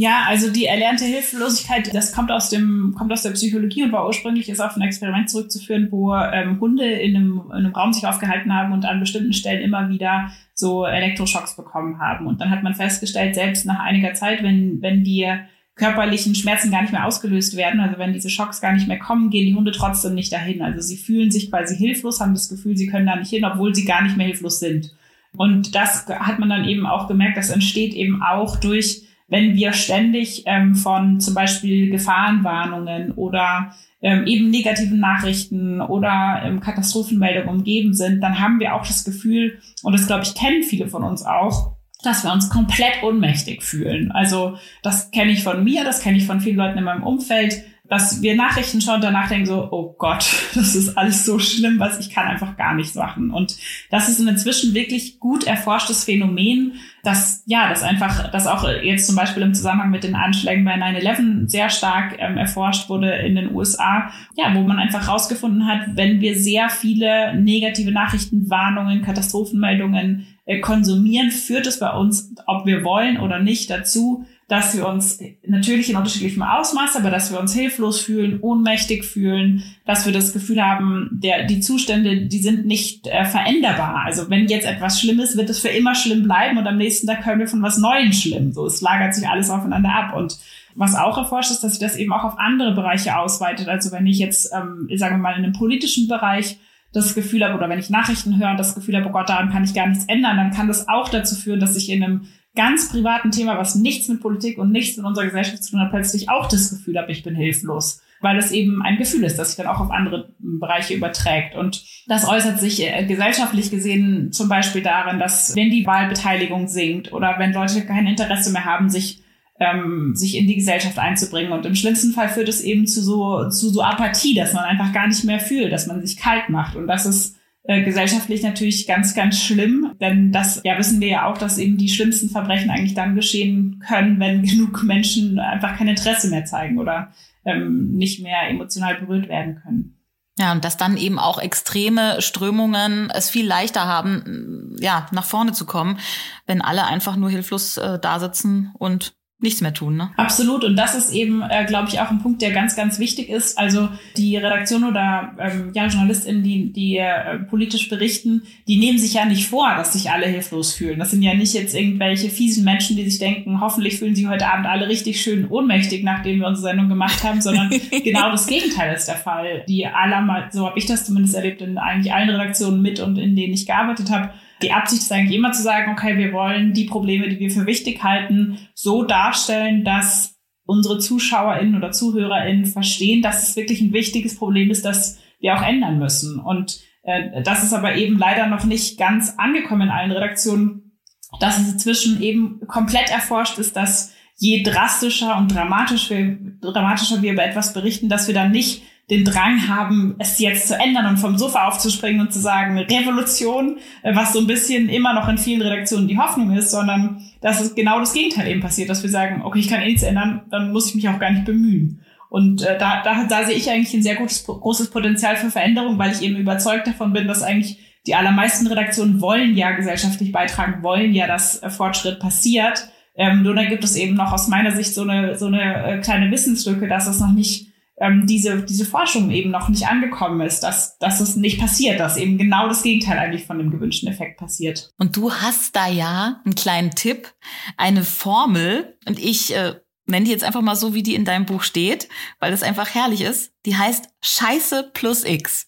[0.00, 4.06] Ja, also die erlernte Hilflosigkeit, das kommt aus dem kommt aus der Psychologie und war
[4.06, 8.06] ursprünglich ist auf ein Experiment zurückzuführen, wo ähm, Hunde in einem, in einem Raum sich
[8.06, 12.28] aufgehalten haben und an bestimmten Stellen immer wieder so Elektroschocks bekommen haben.
[12.28, 15.26] Und dann hat man festgestellt, selbst nach einiger Zeit, wenn wenn die
[15.74, 19.30] körperlichen Schmerzen gar nicht mehr ausgelöst werden, also wenn diese Schocks gar nicht mehr kommen,
[19.30, 20.62] gehen die Hunde trotzdem nicht dahin.
[20.62, 23.74] Also sie fühlen sich quasi hilflos, haben das Gefühl, sie können da nicht hin, obwohl
[23.74, 24.94] sie gar nicht mehr hilflos sind.
[25.36, 29.72] Und das hat man dann eben auch gemerkt, das entsteht eben auch durch wenn wir
[29.72, 37.94] ständig ähm, von zum Beispiel Gefahrenwarnungen oder ähm, eben negativen Nachrichten oder ähm, Katastrophenmeldungen umgeben
[37.94, 41.24] sind, dann haben wir auch das Gefühl, und das glaube ich kennen viele von uns
[41.24, 44.12] auch, dass wir uns komplett ohnmächtig fühlen.
[44.12, 47.64] Also das kenne ich von mir, das kenne ich von vielen Leuten in meinem Umfeld,
[47.88, 51.78] dass wir Nachrichten schauen und danach denken so, oh Gott, das ist alles so schlimm,
[51.78, 53.30] was ich kann einfach gar nichts machen.
[53.30, 53.56] Und
[53.90, 59.06] das ist ein inzwischen wirklich gut erforschtes Phänomen, dass, ja, das einfach, das auch jetzt
[59.06, 63.36] zum Beispiel im Zusammenhang mit den Anschlägen bei 9-11 sehr stark ähm, erforscht wurde in
[63.36, 69.02] den USA, ja, wo man einfach rausgefunden hat, wenn wir sehr viele negative Nachrichten, Warnungen,
[69.02, 74.88] Katastrophenmeldungen äh, konsumieren, führt es bei uns, ob wir wollen oder nicht, dazu, dass wir
[74.88, 80.12] uns natürlich in unterschiedlichem Ausmaß, aber dass wir uns hilflos fühlen, ohnmächtig fühlen, dass wir
[80.12, 84.04] das Gefühl haben, der, die Zustände, die sind nicht äh, veränderbar.
[84.06, 87.06] Also wenn jetzt etwas schlimm ist, wird es für immer schlimm bleiben und am nächsten
[87.06, 88.52] Tag können wir von was Neuem schlimm.
[88.52, 90.38] So, es lagert sich alles aufeinander ab und
[90.74, 93.68] was auch erforscht ist, dass sich das eben auch auf andere Bereiche ausweitet.
[93.68, 96.58] Also wenn ich jetzt, ähm, sagen wir mal, in einem politischen Bereich
[96.92, 99.50] das Gefühl habe, oder wenn ich Nachrichten höre und das Gefühl habe, oh Gott, daran
[99.50, 102.28] kann ich gar nichts ändern, dann kann das auch dazu führen, dass ich in einem
[102.54, 105.90] ganz privaten Thema, was nichts mit Politik und nichts mit unserer Gesellschaft zu tun hat,
[105.90, 108.02] plötzlich auch das Gefühl habe, ich bin hilflos.
[108.20, 111.54] Weil es eben ein Gefühl ist, das sich dann auch auf andere Bereiche überträgt.
[111.54, 117.12] Und das äußert sich äh, gesellschaftlich gesehen zum Beispiel darin, dass wenn die Wahlbeteiligung sinkt
[117.12, 119.22] oder wenn Leute kein Interesse mehr haben, sich
[119.60, 121.52] ähm, sich in die Gesellschaft einzubringen.
[121.52, 124.92] Und im schlimmsten Fall führt es eben zu so, zu so Apathie, dass man einfach
[124.92, 126.76] gar nicht mehr fühlt, dass man sich kalt macht.
[126.76, 127.37] Und das ist
[127.68, 129.92] äh, gesellschaftlich natürlich ganz, ganz schlimm.
[130.00, 133.84] Denn das, ja, wissen wir ja auch, dass eben die schlimmsten Verbrechen eigentlich dann geschehen
[133.86, 137.12] können, wenn genug Menschen einfach kein Interesse mehr zeigen oder
[137.44, 139.98] ähm, nicht mehr emotional berührt werden können.
[140.38, 145.52] Ja, und dass dann eben auch extreme Strömungen es viel leichter haben, ja, nach vorne
[145.52, 145.98] zu kommen,
[146.46, 149.96] wenn alle einfach nur hilflos äh, da sitzen und nichts mehr tun.
[149.96, 150.10] Ne?
[150.16, 150.64] Absolut.
[150.64, 153.56] Und das ist eben, äh, glaube ich, auch ein Punkt, der ganz, ganz wichtig ist.
[153.56, 159.14] Also die Redaktion oder ähm, ja, JournalistInnen, die, die äh, politisch berichten, die nehmen sich
[159.14, 160.98] ja nicht vor, dass sich alle hilflos fühlen.
[160.98, 164.48] Das sind ja nicht jetzt irgendwelche fiesen Menschen, die sich denken, hoffentlich fühlen sie heute
[164.48, 168.92] Abend alle richtig schön ohnmächtig, nachdem wir unsere Sendung gemacht haben, sondern genau das Gegenteil
[168.94, 169.64] ist der Fall.
[169.68, 173.36] Die aller, so habe ich das zumindest erlebt, in eigentlich allen Redaktionen mit und in
[173.36, 174.30] denen ich gearbeitet habe,
[174.62, 177.66] die Absicht ist eigentlich immer zu sagen, okay, wir wollen die Probleme, die wir für
[177.66, 184.36] wichtig halten, so darstellen, dass unsere ZuschauerInnen oder ZuhörerInnen verstehen, dass es wirklich ein wichtiges
[184.36, 186.40] Problem ist, das wir auch ändern müssen.
[186.40, 190.98] Und äh, das ist aber eben leider noch nicht ganz angekommen in allen Redaktionen,
[191.40, 197.32] dass es inzwischen eben komplett erforscht ist, dass je drastischer und dramatischer wir, dramatischer wir
[197.32, 201.16] über etwas berichten, dass wir dann nicht den Drang haben, es jetzt zu ändern und
[201.16, 205.38] vom Sofa aufzuspringen und zu sagen, Revolution, äh, was so ein bisschen immer noch in
[205.38, 209.10] vielen Redaktionen die Hoffnung ist, sondern dass es genau das Gegenteil eben passiert, dass wir
[209.10, 212.02] sagen, okay, ich kann eh nichts ändern, dann muss ich mich auch gar nicht bemühen.
[212.28, 215.98] Und äh, da, da, da sehe ich eigentlich ein sehr gutes, großes Potenzial für Veränderung,
[215.98, 220.82] weil ich eben überzeugt davon bin, dass eigentlich die allermeisten Redaktionen wollen ja gesellschaftlich beitragen,
[220.82, 222.88] wollen ja, dass äh, Fortschritt passiert.
[223.16, 225.98] Ähm, nur dann gibt es eben noch aus meiner Sicht so eine, so eine äh,
[226.00, 227.67] kleine Wissenslücke, dass es noch nicht
[228.00, 232.16] ähm, diese, diese Forschung eben noch nicht angekommen ist, dass, dass es nicht passiert, dass
[232.16, 234.90] eben genau das Gegenteil eigentlich von dem gewünschten Effekt passiert.
[234.98, 237.34] Und du hast da ja einen kleinen Tipp,
[237.76, 239.74] eine Formel und ich äh,
[240.06, 242.08] nenne die jetzt einfach mal so, wie die in deinem Buch steht,
[242.40, 243.52] weil das einfach herrlich ist.
[243.66, 245.66] Die heißt Scheiße plus X.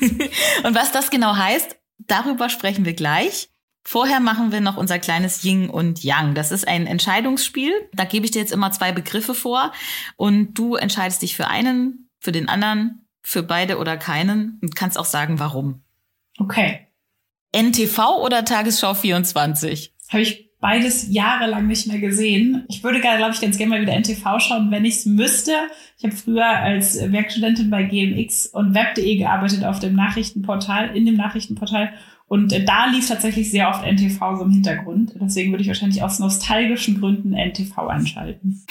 [0.64, 3.49] und was das genau heißt, darüber sprechen wir gleich.
[3.82, 6.34] Vorher machen wir noch unser kleines Yin und Yang.
[6.34, 7.72] Das ist ein Entscheidungsspiel.
[7.92, 9.72] Da gebe ich dir jetzt immer zwei Begriffe vor
[10.16, 14.98] und du entscheidest dich für einen, für den anderen, für beide oder keinen und kannst
[14.98, 15.82] auch sagen, warum.
[16.38, 16.86] Okay.
[17.52, 19.94] NTV oder Tagesschau 24?
[20.10, 22.64] Habe ich beides jahrelang nicht mehr gesehen.
[22.68, 25.52] Ich würde glaube ich, ganz gerne mal wieder NTV schauen, wenn ich es müsste.
[25.96, 31.16] Ich habe früher als Werkstudentin bei GMX und Web.de gearbeitet auf dem Nachrichtenportal, in dem
[31.16, 31.92] Nachrichtenportal
[32.30, 35.14] und da lief tatsächlich sehr oft NTV so im Hintergrund.
[35.20, 38.64] Deswegen würde ich wahrscheinlich aus nostalgischen Gründen NTV einschalten.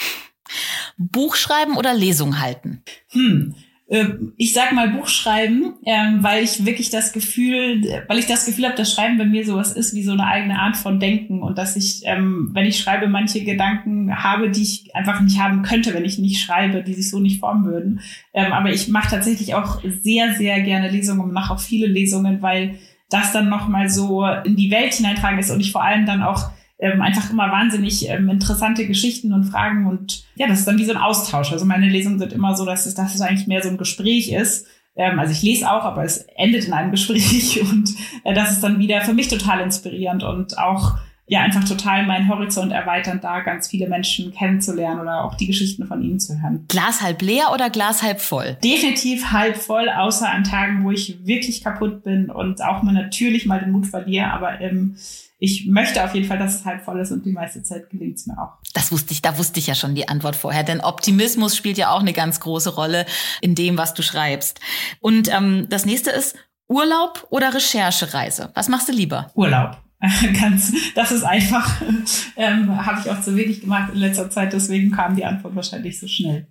[0.96, 2.82] Buch schreiben oder Lesung halten?
[3.10, 3.54] Hm.
[3.88, 4.06] äh,
[4.38, 8.64] ich sag mal Buch schreiben, ähm, weil ich wirklich das Gefühl, weil ich das Gefühl
[8.64, 11.58] habe, dass Schreiben bei mir sowas ist wie so eine eigene Art von Denken und
[11.58, 15.92] dass ich, ähm, wenn ich schreibe, manche Gedanken habe, die ich einfach nicht haben könnte,
[15.92, 18.00] wenn ich nicht schreibe, die sich so nicht formen würden.
[18.32, 22.40] Ähm, aber ich mache tatsächlich auch sehr, sehr gerne Lesungen und mache auch viele Lesungen,
[22.40, 22.78] weil
[23.10, 26.50] das dann nochmal so in die Welt hineintragen ist und ich vor allem dann auch
[26.78, 30.84] ähm, einfach immer wahnsinnig ähm, interessante Geschichten und Fragen und ja, das ist dann wie
[30.84, 31.52] so ein Austausch.
[31.52, 34.32] Also meine Lesungen sind immer so, dass es, dass es eigentlich mehr so ein Gespräch
[34.32, 34.66] ist.
[34.96, 37.94] Ähm, also ich lese auch, aber es endet in einem Gespräch und
[38.24, 40.98] äh, das ist dann wieder für mich total inspirierend und auch
[41.30, 45.86] ja einfach total meinen Horizont erweitern, da ganz viele Menschen kennenzulernen oder auch die Geschichten
[45.86, 46.64] von ihnen zu hören.
[46.66, 48.58] Glas halb leer oder Glas halb voll?
[48.64, 53.46] Definitiv halb voll, außer an Tagen, wo ich wirklich kaputt bin und auch mal natürlich
[53.46, 54.96] mal den Mut verliere, aber ähm,
[55.38, 58.18] ich möchte auf jeden Fall, dass es halb voll ist und die meiste Zeit gelingt
[58.18, 58.58] es mir auch.
[58.74, 61.92] Das wusste ich, da wusste ich ja schon die Antwort vorher, denn Optimismus spielt ja
[61.92, 63.06] auch eine ganz große Rolle
[63.40, 64.58] in dem, was du schreibst.
[64.98, 68.50] Und ähm, das nächste ist Urlaub oder Recherchereise.
[68.54, 69.30] Was machst du lieber?
[69.34, 69.78] Urlaub.
[70.40, 71.80] Ganz, das ist einfach,
[72.36, 76.00] ähm, habe ich auch zu wenig gemacht in letzter Zeit, deswegen kam die Antwort wahrscheinlich
[76.00, 76.46] so schnell.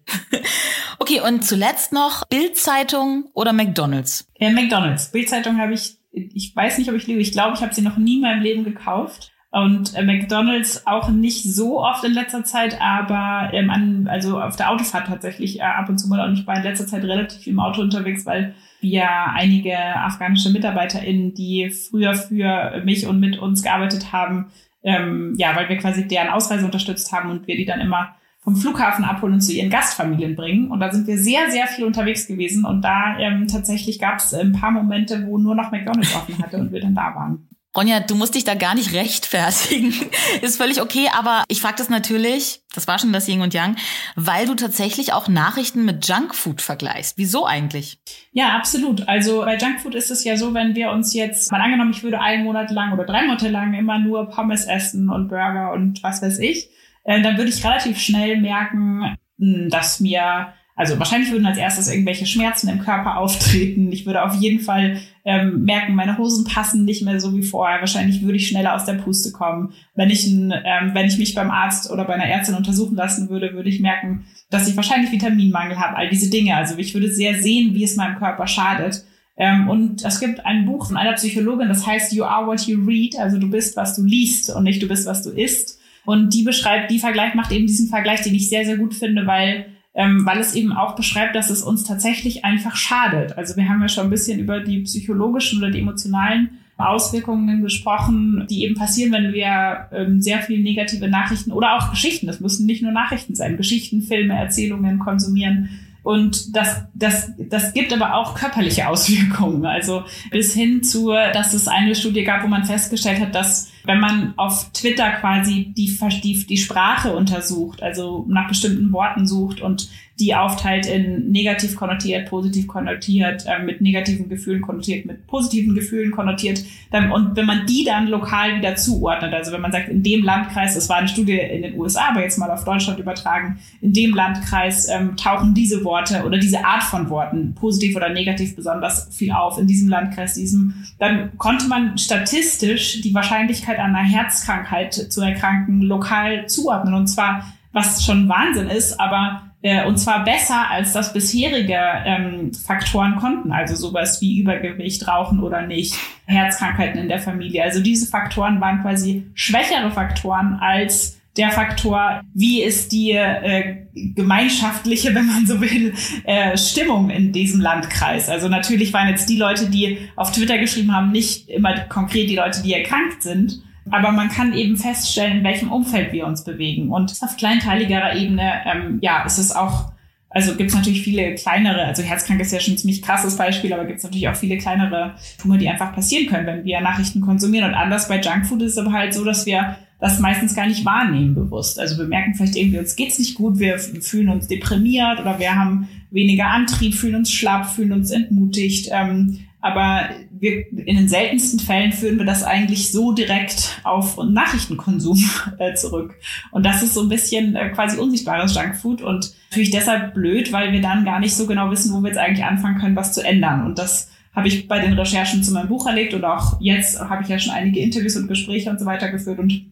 [1.00, 4.28] okay, und zuletzt noch Bildzeitung oder McDonalds?
[4.38, 5.12] Ja, McDonalds.
[5.12, 7.98] Bildzeitung habe ich ich weiß nicht, ob ich lüge, ich glaube, ich habe sie noch
[7.98, 9.32] nie in meinem Leben gekauft.
[9.52, 14.56] Und äh, McDonalds auch nicht so oft in letzter Zeit, aber ähm, an, also auf
[14.56, 16.28] der Autofahrt tatsächlich äh, ab und zu mal.
[16.28, 21.34] Und ich war in letzter Zeit relativ im Auto unterwegs, weil wir einige afghanische MitarbeiterInnen,
[21.34, 24.52] die früher für mich und mit uns gearbeitet haben,
[24.84, 28.56] ähm, ja, weil wir quasi deren Ausreise unterstützt haben und wir die dann immer vom
[28.56, 30.72] Flughafen abholen und zu ihren Gastfamilien bringen.
[30.72, 32.63] Und da sind wir sehr, sehr viel unterwegs gewesen.
[32.63, 36.58] Und da ähm, tatsächlich gab es ein paar Momente, wo nur noch McDonald's offen hatte
[36.58, 37.49] und wir dann da waren.
[37.80, 39.94] Ronja, du musst dich da gar nicht rechtfertigen.
[40.42, 43.78] Ist völlig okay, aber ich frage das natürlich, das war schon das Yin und Yang,
[44.18, 47.18] weil du tatsächlich auch Nachrichten mit Junkfood vergleichst.
[47.18, 48.02] Wieso eigentlich?
[48.34, 49.08] Ja, absolut.
[49.08, 52.20] Also bei Junkfood ist es ja so, wenn wir uns jetzt, mal angenommen, ich würde
[52.20, 56.22] einen Monat lang oder drei Monate lang immer nur Pommes essen und Burger und was
[56.22, 56.70] weiß ich,
[57.06, 61.92] äh, dann würde ich relativ schnell merken, hm, dass mir, also wahrscheinlich würden als erstes
[61.92, 63.92] irgendwelche Schmerzen im Körper auftreten.
[63.92, 67.82] Ich würde auf jeden Fall ähm, merken, meine Hosen passen nicht mehr so wie vorher.
[67.82, 69.74] Wahrscheinlich würde ich schneller aus der Puste kommen.
[69.96, 73.30] Wenn ich, ein, ähm, wenn ich mich beim Arzt oder bei einer Ärztin untersuchen lassen
[73.30, 75.98] würde, würde ich merken, dass ich wahrscheinlich Vitaminmangel habe.
[75.98, 76.56] All diese Dinge.
[76.56, 79.04] Also ich würde sehr sehen, wie es meinem Körper schadet.
[79.36, 82.82] Ähm, und es gibt ein Buch von einer Psychologin, das heißt You are what you
[82.86, 83.20] read.
[83.20, 85.78] Also du bist, was du liest und nicht du bist, was du isst.
[86.06, 89.28] Und die beschreibt, die Vergleich macht eben diesen Vergleich, den ich sehr, sehr gut finde,
[89.28, 93.38] weil ähm, weil es eben auch beschreibt, dass es uns tatsächlich einfach schadet.
[93.38, 98.45] Also wir haben ja schon ein bisschen über die psychologischen oder die emotionalen Auswirkungen gesprochen,
[98.49, 102.65] die eben passieren, wenn wir ähm, sehr viele negative Nachrichten oder auch Geschichten, das müssen
[102.65, 105.69] nicht nur Nachrichten sein, Geschichten, Filme, Erzählungen konsumieren.
[106.04, 109.66] Und das, das, das gibt aber auch körperliche Auswirkungen.
[109.66, 114.00] Also bis hin zu, dass es eine Studie gab, wo man festgestellt hat, dass wenn
[114.00, 119.90] man auf Twitter quasi die, die, die Sprache untersucht, also nach bestimmten Worten sucht und
[120.20, 126.12] die aufteilt in negativ konnotiert, positiv konnotiert, äh, mit negativen Gefühlen konnotiert, mit positiven Gefühlen
[126.12, 126.64] konnotiert.
[126.92, 130.24] Dann, und wenn man die dann lokal wieder zuordnet, also wenn man sagt, in dem
[130.24, 133.94] Landkreis, das war eine Studie in den USA, aber jetzt mal auf Deutschland übertragen, in
[133.94, 139.08] dem Landkreis ähm, tauchen diese Worte oder diese Art von Worten, positiv oder negativ, besonders
[139.16, 145.22] viel auf, in diesem Landkreis, diesem, dann konnte man statistisch die Wahrscheinlichkeit einer Herzkrankheit zu
[145.22, 146.94] erkranken lokal zuordnen.
[146.94, 152.54] Und zwar, was schon Wahnsinn ist, aber äh, und zwar besser, als das bisherige ähm,
[152.54, 155.95] Faktoren konnten, also sowas wie Übergewicht, Rauchen oder nicht,
[156.26, 157.63] Herzkrankheiten in der Familie.
[157.63, 165.13] Also diese Faktoren waren quasi schwächere Faktoren als der Faktor, wie ist die äh, gemeinschaftliche,
[165.15, 165.93] wenn man so will,
[166.24, 168.30] äh, Stimmung in diesem Landkreis.
[168.30, 172.36] Also natürlich waren jetzt die Leute, die auf Twitter geschrieben haben, nicht immer konkret die
[172.36, 176.92] Leute, die erkrankt sind, aber man kann eben feststellen, in welchem Umfeld wir uns bewegen.
[176.92, 179.92] Und auf kleinteiligerer Ebene, ähm, ja, ist es auch,
[180.30, 183.74] also gibt es natürlich viele kleinere, also Herzkrank ist ja schon ein ziemlich krasses Beispiel,
[183.74, 187.22] aber gibt es natürlich auch viele kleinere Tumor, die einfach passieren können, wenn wir Nachrichten
[187.22, 187.70] konsumieren.
[187.70, 190.86] Und anders bei Junkfood ist es aber halt so, dass wir das meistens gar nicht
[190.86, 191.80] wahrnehmen bewusst.
[191.80, 195.56] Also wir merken vielleicht irgendwie, uns geht's nicht gut, wir fühlen uns deprimiert oder wir
[195.56, 198.89] haben weniger Antrieb, fühlen uns schlapp, fühlen uns entmutigt.
[198.92, 205.17] Ähm, aber wir, in den seltensten Fällen führen wir das eigentlich so direkt auf Nachrichtenkonsum
[205.60, 206.15] äh, zurück.
[206.52, 210.71] Und das ist so ein bisschen äh, quasi unsichtbares Junkfood und natürlich deshalb blöd, weil
[210.71, 213.23] wir dann gar nicht so genau wissen, wo wir jetzt eigentlich anfangen können, was zu
[213.23, 213.65] ändern.
[213.65, 217.23] Und das habe ich bei den Recherchen zu meinem Buch erlebt und auch jetzt habe
[217.23, 219.71] ich ja schon einige Interviews und Gespräche und so weiter geführt und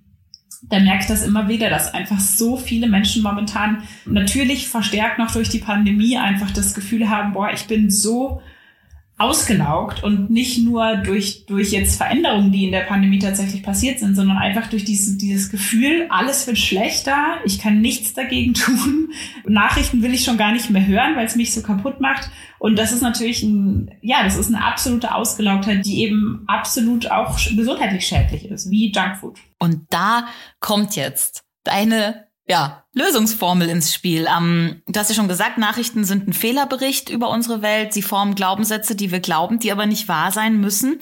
[0.69, 5.31] da merke ich das immer wieder, dass einfach so viele Menschen momentan natürlich verstärkt noch
[5.31, 8.41] durch die Pandemie einfach das Gefühl haben, boah, ich bin so
[9.19, 14.15] ausgelaugt und nicht nur durch, durch jetzt Veränderungen, die in der Pandemie tatsächlich passiert sind,
[14.15, 19.09] sondern einfach durch dieses, dieses Gefühl, alles wird schlechter, ich kann nichts dagegen tun.
[19.47, 22.29] Nachrichten will ich schon gar nicht mehr hören, weil es mich so kaputt macht.
[22.59, 27.37] Und das ist natürlich ein, ja, das ist eine absolute Ausgelaugtheit, die eben absolut auch
[27.37, 29.39] gesundheitlich schädlich ist, wie Junkfood.
[29.57, 30.27] Und da
[30.59, 34.27] kommt jetzt deine ja, Lösungsformel ins Spiel.
[34.35, 37.93] Ähm, du hast ja schon gesagt, Nachrichten sind ein Fehlerbericht über unsere Welt.
[37.93, 40.99] Sie formen Glaubenssätze, die wir glauben, die aber nicht wahr sein müssen.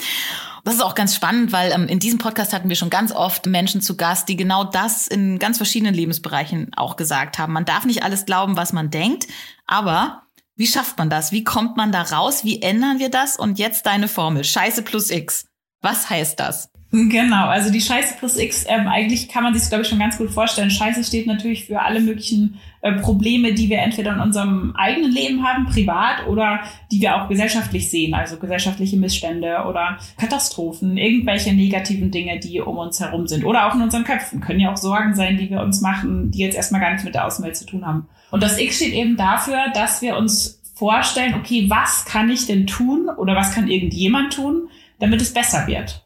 [0.64, 3.46] Das ist auch ganz spannend, weil ähm, in diesem Podcast hatten wir schon ganz oft
[3.46, 7.54] Menschen zu Gast, die genau das in ganz verschiedenen Lebensbereichen auch gesagt haben.
[7.54, 9.28] Man darf nicht alles glauben, was man denkt,
[9.68, 10.24] aber
[10.56, 11.32] wie schafft man das?
[11.32, 12.44] Wie kommt man da raus?
[12.44, 13.38] Wie ändern wir das?
[13.38, 14.44] Und jetzt deine Formel.
[14.44, 15.46] Scheiße plus X.
[15.82, 16.72] Was heißt das?
[17.10, 20.18] Genau, also die Scheiße plus X, ähm, eigentlich kann man sich glaube ich, schon ganz
[20.18, 20.70] gut vorstellen.
[20.70, 25.46] Scheiße steht natürlich für alle möglichen äh, Probleme, die wir entweder in unserem eigenen Leben
[25.46, 32.12] haben, privat, oder die wir auch gesellschaftlich sehen, also gesellschaftliche Missstände oder Katastrophen, irgendwelche negativen
[32.12, 33.44] Dinge, die um uns herum sind.
[33.44, 34.40] Oder auch in unseren Köpfen.
[34.40, 37.16] Können ja auch Sorgen sein, die wir uns machen, die jetzt erstmal gar nichts mit
[37.16, 38.08] der Außenwelt zu tun haben.
[38.32, 42.68] Und das X steht eben dafür, dass wir uns vorstellen, okay, was kann ich denn
[42.68, 46.05] tun oder was kann irgendjemand tun, damit es besser wird?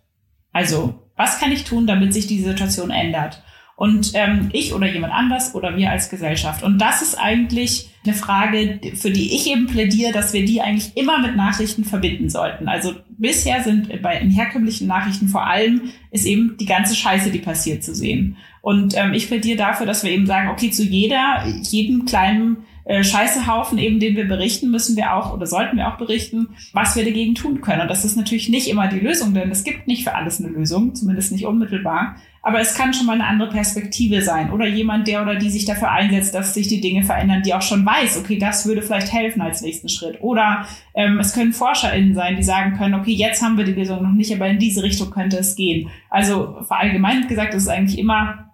[0.51, 3.43] Also, was kann ich tun, damit sich die Situation ändert?
[3.75, 6.63] Und ähm, ich oder jemand anders oder wir als Gesellschaft.
[6.63, 10.97] Und das ist eigentlich eine Frage, für die ich eben plädiere, dass wir die eigentlich
[10.97, 12.67] immer mit Nachrichten verbinden sollten.
[12.67, 17.39] Also bisher sind bei in herkömmlichen Nachrichten vor allem ist eben die ganze Scheiße, die
[17.39, 18.35] passiert, zu sehen.
[18.62, 22.57] Und ähm, ich plädiere dafür, dass wir eben sagen, okay, zu jeder, jedem kleinen
[22.89, 26.95] äh, Scheißehaufen, eben den wir berichten, müssen wir auch oder sollten wir auch berichten, was
[26.95, 27.82] wir dagegen tun können.
[27.82, 30.49] Und das ist natürlich nicht immer die Lösung, denn es gibt nicht für alles eine
[30.49, 32.15] Lösung, zumindest nicht unmittelbar.
[32.41, 35.65] Aber es kann schon mal eine andere Perspektive sein oder jemand, der oder die sich
[35.65, 39.13] dafür einsetzt, dass sich die Dinge verändern, die auch schon weiß, okay, das würde vielleicht
[39.13, 40.19] helfen als nächsten Schritt.
[40.21, 44.02] Oder ähm, es können ForscherInnen sein, die sagen können, okay, jetzt haben wir die Lösung
[44.02, 45.89] noch nicht, aber in diese Richtung könnte es gehen.
[46.10, 48.49] Also verallgemeinert gesagt, ist es eigentlich immer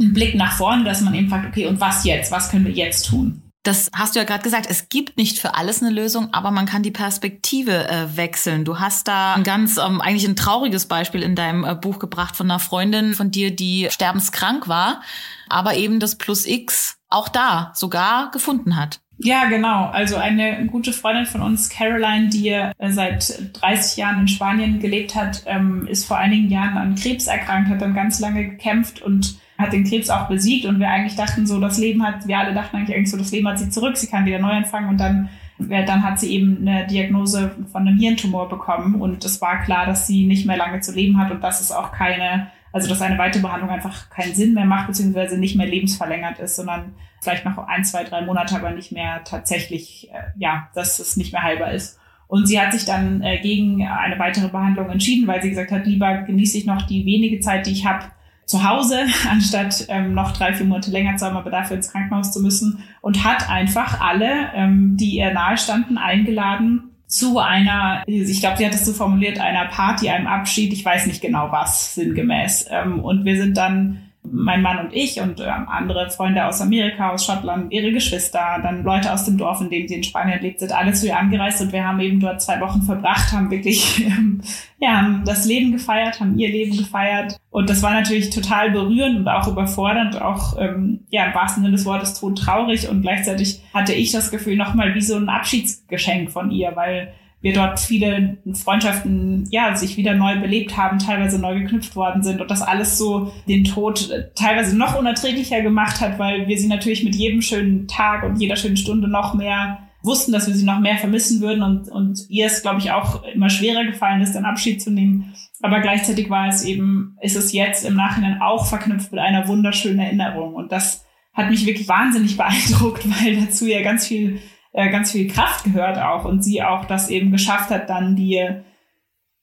[0.00, 2.32] ein Blick nach vorne, dass man eben fragt, okay, und was jetzt?
[2.32, 3.42] Was können wir jetzt tun?
[3.66, 6.66] Das hast du ja gerade gesagt, es gibt nicht für alles eine Lösung, aber man
[6.66, 8.64] kann die Perspektive äh, wechseln.
[8.64, 12.36] Du hast da ein ganz, ähm, eigentlich ein trauriges Beispiel in deinem äh, Buch gebracht
[12.36, 15.02] von einer Freundin von dir, die sterbenskrank war,
[15.48, 19.00] aber eben das Plus X auch da sogar gefunden hat.
[19.18, 19.86] Ja, genau.
[19.86, 25.16] Also eine gute Freundin von uns, Caroline, die äh, seit 30 Jahren in Spanien gelebt
[25.16, 29.40] hat, ähm, ist vor einigen Jahren an Krebs erkrankt, hat dann ganz lange gekämpft und
[29.58, 32.54] hat den Krebs auch besiegt und wir eigentlich dachten so, das Leben hat, wir alle
[32.54, 34.98] dachten eigentlich, eigentlich so, das Leben hat sie zurück, sie kann wieder neu anfangen und
[34.98, 39.86] dann, dann hat sie eben eine Diagnose von einem Hirntumor bekommen und es war klar,
[39.86, 43.00] dass sie nicht mehr lange zu leben hat und dass es auch keine, also dass
[43.00, 47.44] eine weitere Behandlung einfach keinen Sinn mehr macht, beziehungsweise nicht mehr lebensverlängert ist, sondern vielleicht
[47.44, 51.42] noch ein, zwei, drei Monate, aber nicht mehr tatsächlich, äh, ja, dass es nicht mehr
[51.42, 51.98] heilbar ist.
[52.28, 55.86] Und sie hat sich dann äh, gegen eine weitere Behandlung entschieden, weil sie gesagt hat,
[55.86, 58.06] lieber genieße ich noch die wenige Zeit, die ich habe,
[58.46, 62.32] zu Hause, anstatt ähm, noch drei, vier Monate länger zu haben, aber dafür ins Krankenhaus
[62.32, 62.82] zu müssen.
[63.02, 68.74] Und hat einfach alle, ähm, die ihr nahestanden, eingeladen zu einer, ich glaube, sie hat
[68.74, 72.66] es so formuliert, einer Party, einem Abschied, ich weiß nicht genau was, sinngemäß.
[72.70, 77.10] Ähm, und wir sind dann mein Mann und ich und äh, andere Freunde aus Amerika,
[77.10, 80.60] aus Schottland, ihre Geschwister, dann Leute aus dem Dorf, in dem sie in Spanien lebt,
[80.60, 84.04] sind alle zu ihr angereist und wir haben eben dort zwei Wochen verbracht, haben wirklich
[84.06, 84.40] ähm,
[84.78, 87.38] ja, haben das Leben gefeiert, haben ihr Leben gefeiert.
[87.50, 91.76] Und das war natürlich total berührend und auch überfordernd, auch ähm, ja im wahrsten Sinne
[91.76, 92.88] des Wortes todtraurig.
[92.88, 97.52] Und gleichzeitig hatte ich das Gefühl nochmal wie so ein Abschiedsgeschenk von ihr, weil wir
[97.52, 102.50] dort viele Freundschaften ja sich wieder neu belebt haben, teilweise neu geknüpft worden sind und
[102.50, 107.14] das alles so den Tod teilweise noch unerträglicher gemacht hat, weil wir sie natürlich mit
[107.14, 110.96] jedem schönen Tag und jeder schönen Stunde noch mehr wussten, dass wir sie noch mehr
[110.96, 114.80] vermissen würden und, und ihr es, glaube ich, auch immer schwerer gefallen ist, dann Abschied
[114.80, 115.34] zu nehmen.
[115.62, 119.98] Aber gleichzeitig war es eben, ist es jetzt im Nachhinein auch verknüpft mit einer wunderschönen
[119.98, 120.54] Erinnerung.
[120.54, 124.40] Und das hat mich wirklich wahnsinnig beeindruckt, weil dazu ja ganz viel
[124.76, 128.46] äh, ganz viel Kraft gehört auch und sie auch das eben geschafft hat, dann die,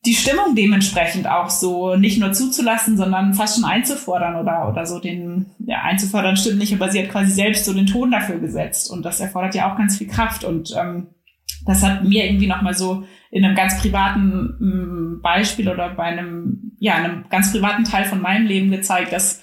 [0.05, 4.99] die Stimmung dementsprechend auch so nicht nur zuzulassen, sondern fast schon einzufordern oder, oder so
[4.99, 8.91] den, ja, einzufordern stimmt nicht, aber sie hat quasi selbst so den Ton dafür gesetzt
[8.91, 11.07] und das erfordert ja auch ganz viel Kraft und ähm,
[11.65, 16.73] das hat mir irgendwie nochmal so in einem ganz privaten ähm, Beispiel oder bei einem,
[16.77, 19.41] ja, einem ganz privaten Teil von meinem Leben gezeigt, dass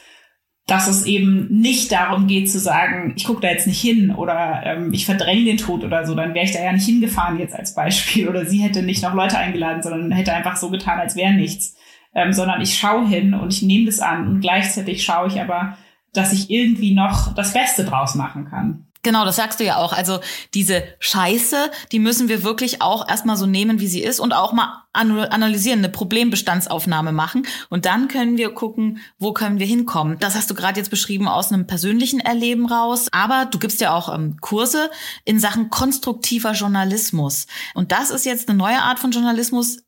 [0.71, 4.63] dass es eben nicht darum geht zu sagen, ich gucke da jetzt nicht hin oder
[4.65, 7.57] ähm, ich verdränge den Tod oder so, dann wäre ich da ja nicht hingefahren jetzt
[7.57, 11.17] als Beispiel oder sie hätte nicht noch Leute eingeladen, sondern hätte einfach so getan, als
[11.17, 11.77] wäre nichts.
[12.15, 15.77] ähm, sondern ich schaue hin und ich nehme das an und gleichzeitig schaue ich aber,
[16.13, 18.87] dass ich irgendwie noch das Beste draus machen kann.
[19.03, 19.95] Genau, das sagst du ja auch.
[19.95, 20.21] Also
[20.53, 24.53] diese Scheiße, die müssen wir wirklich auch erstmal so nehmen, wie sie ist und auch
[24.53, 27.47] mal analysieren, eine Problembestandsaufnahme machen.
[27.71, 30.19] Und dann können wir gucken, wo können wir hinkommen.
[30.19, 33.09] Das hast du gerade jetzt beschrieben aus einem persönlichen Erleben raus.
[33.11, 34.91] Aber du gibst ja auch ähm, Kurse
[35.25, 37.47] in Sachen konstruktiver Journalismus.
[37.75, 39.79] Und das ist jetzt eine neue Art von Journalismus,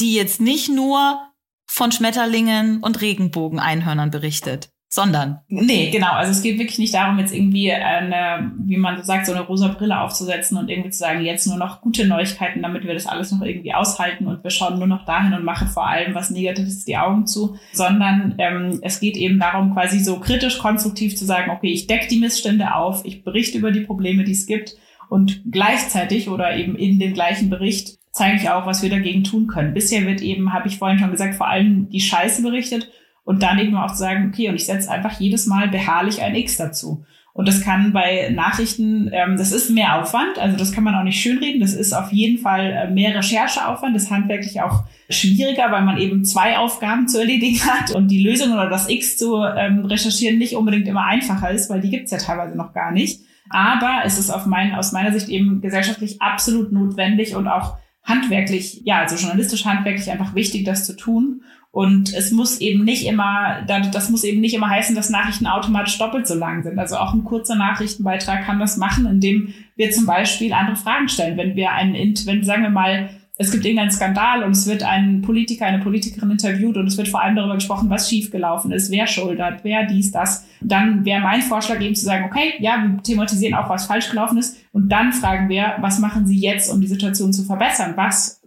[0.00, 1.20] die jetzt nicht nur
[1.68, 5.38] von Schmetterlingen und Regenbogeneinhörnern berichtet sondern.
[5.46, 6.10] Nee, genau.
[6.10, 9.42] Also es geht wirklich nicht darum, jetzt irgendwie eine, wie man so sagt, so eine
[9.42, 13.06] rosa Brille aufzusetzen und irgendwie zu sagen, jetzt nur noch gute Neuigkeiten, damit wir das
[13.06, 16.30] alles noch irgendwie aushalten und wir schauen nur noch dahin und machen vor allem was
[16.30, 21.24] Negatives die Augen zu, sondern ähm, es geht eben darum, quasi so kritisch konstruktiv zu
[21.24, 24.74] sagen, okay, ich decke die Missstände auf, ich berichte über die Probleme, die es gibt
[25.08, 29.46] und gleichzeitig oder eben in dem gleichen Bericht zeige ich auch, was wir dagegen tun
[29.46, 29.72] können.
[29.72, 32.90] Bisher wird eben, habe ich vorhin schon gesagt, vor allem die Scheiße berichtet
[33.30, 36.34] und dann eben auch zu sagen, okay, und ich setze einfach jedes Mal beharrlich ein
[36.34, 37.04] X dazu.
[37.32, 41.04] Und das kann bei Nachrichten, ähm, das ist mehr Aufwand, also das kann man auch
[41.04, 41.60] nicht schönreden.
[41.60, 45.98] Das ist auf jeden Fall äh, mehr Rechercheaufwand, das ist handwerklich auch schwieriger, weil man
[45.98, 50.38] eben zwei Aufgaben zu erledigen hat und die Lösung oder das X zu ähm, recherchieren
[50.38, 53.20] nicht unbedingt immer einfacher ist, weil die gibt's ja teilweise noch gar nicht.
[53.48, 58.82] Aber es ist auf mein, aus meiner Sicht eben gesellschaftlich absolut notwendig und auch handwerklich,
[58.84, 61.42] ja, also journalistisch handwerklich einfach wichtig, das zu tun.
[61.72, 65.98] Und es muss eben nicht immer, das muss eben nicht immer heißen, dass Nachrichten automatisch
[65.98, 66.78] doppelt so lang sind.
[66.78, 71.38] Also auch ein kurzer Nachrichtenbeitrag kann das machen, indem wir zum Beispiel andere Fragen stellen.
[71.38, 71.94] Wenn wir einen,
[72.26, 76.30] wenn, sagen wir mal, es gibt irgendeinen Skandal und es wird ein Politiker, eine Politikerin
[76.30, 80.10] interviewt und es wird vor allem darüber gesprochen, was schiefgelaufen ist, wer schuldet, wer dies,
[80.10, 80.44] das.
[80.60, 84.36] Dann wäre mein Vorschlag eben zu sagen, okay, ja, wir thematisieren auch, was falsch gelaufen
[84.36, 87.94] ist und dann fragen wir, was machen Sie jetzt, um die Situation zu verbessern?
[87.96, 88.39] Was,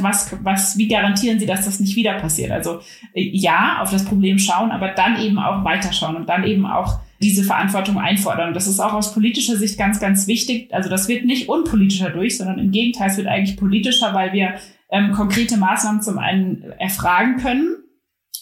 [0.00, 2.50] was, was, wie garantieren Sie, dass das nicht wieder passiert?
[2.50, 2.80] Also
[3.14, 7.00] äh, ja, auf das Problem schauen, aber dann eben auch weiterschauen und dann eben auch
[7.20, 8.52] diese Verantwortung einfordern.
[8.52, 10.72] das ist auch aus politischer Sicht ganz, ganz wichtig.
[10.74, 14.54] Also das wird nicht unpolitischer durch, sondern im Gegenteil, es wird eigentlich politischer, weil wir
[14.90, 17.76] ähm, konkrete Maßnahmen zum einen erfragen können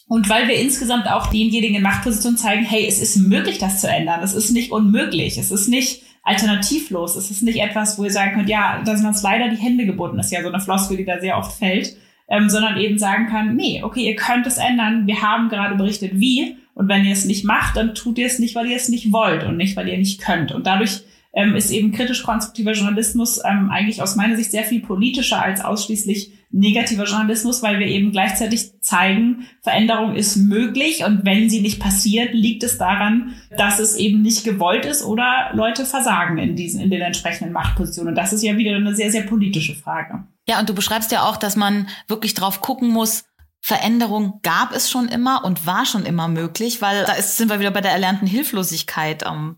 [0.07, 3.89] und weil wir insgesamt auch denjenigen in Machtposition zeigen, hey, es ist möglich, das zu
[3.89, 4.21] ändern.
[4.23, 5.39] Es ist nicht unmöglich.
[5.39, 7.17] Es ist nicht alternativlos.
[7.17, 9.87] Es ist nicht etwas, wo ihr sagen könnt, ja, da sind uns leider die Hände
[9.87, 10.17] gebunden.
[10.17, 11.97] Das ist ja so eine Floskel, die da sehr oft fällt.
[12.27, 15.07] Ähm, sondern eben sagen kann, nee, okay, ihr könnt es ändern.
[15.07, 16.57] Wir haben gerade berichtet, wie.
[16.73, 19.13] Und wenn ihr es nicht macht, dann tut ihr es nicht, weil ihr es nicht
[19.13, 20.51] wollt und nicht, weil ihr nicht könnt.
[20.51, 21.03] Und dadurch
[21.35, 26.33] ähm, ist eben kritisch-konstruktiver Journalismus ähm, eigentlich aus meiner Sicht sehr viel politischer als ausschließlich
[26.55, 32.33] negativer Journalismus, weil wir eben gleichzeitig zeigen, Veränderung ist möglich und wenn sie nicht passiert,
[32.33, 36.91] liegt es daran, dass es eben nicht gewollt ist oder Leute versagen in diesen, in
[36.91, 38.11] den entsprechenden Machtpositionen.
[38.11, 40.25] Und das ist ja wieder eine sehr, sehr politische Frage.
[40.49, 43.25] Ja, und du beschreibst ja auch, dass man wirklich drauf gucken muss,
[43.61, 47.61] Veränderung gab es schon immer und war schon immer möglich, weil da ist, sind wir
[47.61, 49.25] wieder bei der erlernten Hilflosigkeit.
[49.27, 49.57] Ähm,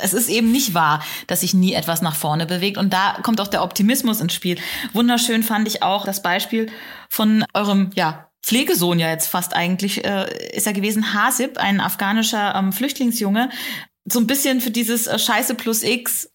[0.00, 2.78] es ist eben nicht wahr, dass sich nie etwas nach vorne bewegt.
[2.78, 4.58] Und da kommt auch der Optimismus ins Spiel.
[4.92, 6.70] Wunderschön fand ich auch das Beispiel
[7.08, 12.54] von eurem, ja, Pflegesohn ja jetzt fast eigentlich, äh, ist er gewesen, Hasib, ein afghanischer
[12.56, 13.50] ähm, Flüchtlingsjunge.
[14.04, 16.28] So ein bisschen für dieses äh, Scheiße plus X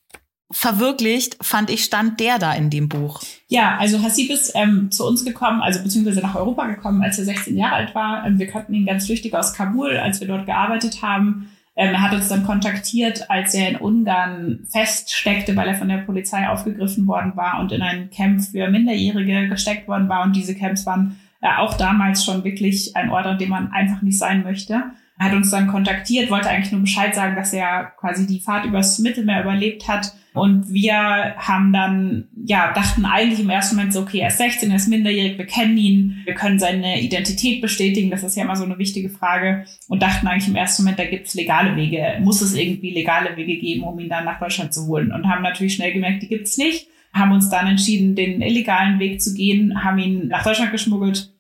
[0.50, 3.22] verwirklicht, fand ich, stand der da in dem Buch.
[3.50, 7.26] Ja, also Hasib ist ähm, zu uns gekommen, also beziehungsweise nach Europa gekommen, als er
[7.26, 8.26] 16 Jahre alt war.
[8.26, 11.52] Ähm, wir kannten ihn ganz flüchtig aus Kabul, als wir dort gearbeitet haben.
[11.78, 16.00] Ähm, er hat uns dann kontaktiert, als er in Ungarn feststeckte, weil er von der
[16.00, 20.24] Polizei aufgegriffen worden war und in ein Camp für Minderjährige gesteckt worden war.
[20.24, 24.02] Und diese Camps waren äh, auch damals schon wirklich ein Ort, an dem man einfach
[24.02, 24.84] nicht sein möchte.
[25.20, 28.66] Er hat uns dann kontaktiert, wollte eigentlich nur Bescheid sagen, dass er quasi die Fahrt
[28.66, 30.94] übers Mittelmeer überlebt hat und wir
[31.38, 34.88] haben dann, ja, dachten eigentlich im ersten Moment so, okay, er ist 16, er ist
[34.88, 38.78] minderjährig, wir kennen ihn, wir können seine Identität bestätigen, das ist ja immer so eine
[38.78, 39.66] wichtige Frage.
[39.88, 43.36] Und dachten eigentlich im ersten Moment, da gibt es legale Wege, muss es irgendwie legale
[43.36, 45.12] Wege geben, um ihn dann nach Deutschland zu holen.
[45.12, 46.88] Und haben natürlich schnell gemerkt, die gibt es nicht.
[47.14, 51.34] Haben uns dann entschieden, den illegalen Weg zu gehen, haben ihn nach Deutschland geschmuggelt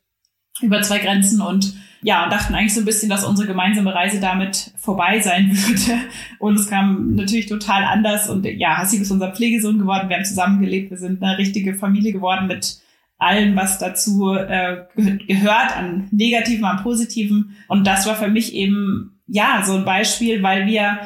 [0.61, 4.19] über zwei Grenzen und ja, und dachten eigentlich so ein bisschen, dass unsere gemeinsame Reise
[4.19, 6.01] damit vorbei sein würde.
[6.39, 8.29] Und es kam natürlich total anders.
[8.29, 10.09] Und ja, Hassi ist unser Pflegesohn geworden.
[10.09, 10.91] Wir haben zusammengelebt.
[10.91, 12.79] Wir sind eine richtige Familie geworden mit
[13.17, 17.55] allem, was dazu äh, gehört, an Negativen, an Positiven.
[17.67, 20.99] Und das war für mich eben, ja, so ein Beispiel, weil wir,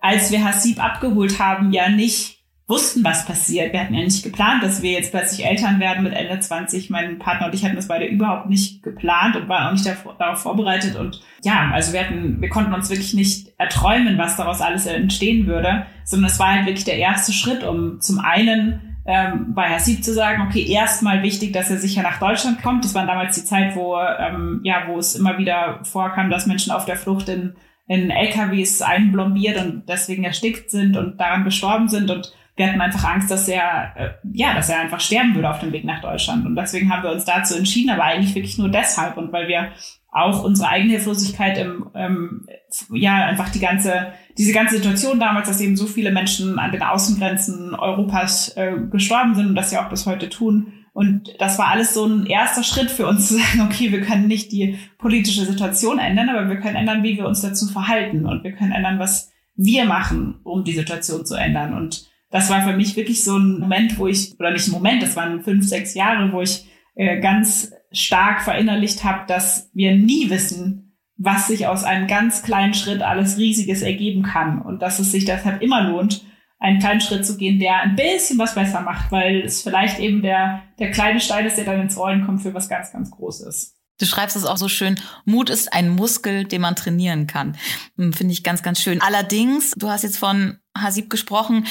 [0.00, 2.39] als wir Hassib abgeholt haben, ja nicht
[2.70, 3.72] wussten, was passiert.
[3.72, 6.88] Wir hatten ja nicht geplant, dass wir jetzt plötzlich Eltern werden mit Ende 20.
[6.88, 9.86] Mein Partner und ich hatten das beide überhaupt nicht geplant und waren auch nicht
[10.18, 10.96] darauf vorbereitet.
[10.96, 15.46] Und ja, also wir hatten, wir konnten uns wirklich nicht erträumen, was daraus alles entstehen
[15.46, 20.04] würde, sondern es war halt wirklich der erste Schritt, um zum einen ähm, bei Hasib
[20.04, 22.84] zu sagen, okay, erstmal wichtig, dass er sicher nach Deutschland kommt.
[22.84, 26.70] Das war damals die Zeit, wo, ähm, ja, wo es immer wieder vorkam, dass Menschen
[26.70, 27.54] auf der Flucht in,
[27.88, 32.10] in LKWs einblombiert und deswegen erstickt sind und daran gestorben sind.
[32.10, 35.60] Und wir hatten einfach Angst, dass er, äh, ja, dass er einfach sterben würde auf
[35.60, 36.44] dem Weg nach Deutschland.
[36.44, 39.68] Und deswegen haben wir uns dazu entschieden, aber eigentlich wirklich nur deshalb und weil wir
[40.12, 42.46] auch unsere eigene Hilflosigkeit im, ähm,
[42.92, 46.82] ja, einfach die ganze, diese ganze Situation damals, dass eben so viele Menschen an den
[46.82, 50.74] Außengrenzen Europas äh, gestorben sind und das ja auch bis heute tun.
[50.92, 54.28] Und das war alles so ein erster Schritt für uns zu sagen, okay, wir können
[54.28, 58.44] nicht die politische Situation ändern, aber wir können ändern, wie wir uns dazu verhalten und
[58.44, 61.72] wir können ändern, was wir machen, um die Situation zu ändern.
[61.72, 65.02] Und das war für mich wirklich so ein Moment, wo ich, oder nicht ein Moment,
[65.02, 70.30] das waren fünf, sechs Jahre, wo ich äh, ganz stark verinnerlicht habe, dass wir nie
[70.30, 75.12] wissen, was sich aus einem ganz kleinen Schritt alles Riesiges ergeben kann und dass es
[75.12, 76.24] sich deshalb immer lohnt,
[76.58, 80.22] einen kleinen Schritt zu gehen, der ein bisschen was besser macht, weil es vielleicht eben
[80.22, 83.76] der, der kleine Stein ist, der dann ins Rollen kommt für was ganz, ganz Großes.
[83.98, 87.56] Du schreibst es auch so schön, Mut ist ein Muskel, den man trainieren kann.
[87.96, 89.02] Hm, finde ich ganz, ganz schön.
[89.02, 91.66] Allerdings, du hast jetzt von Hasib gesprochen,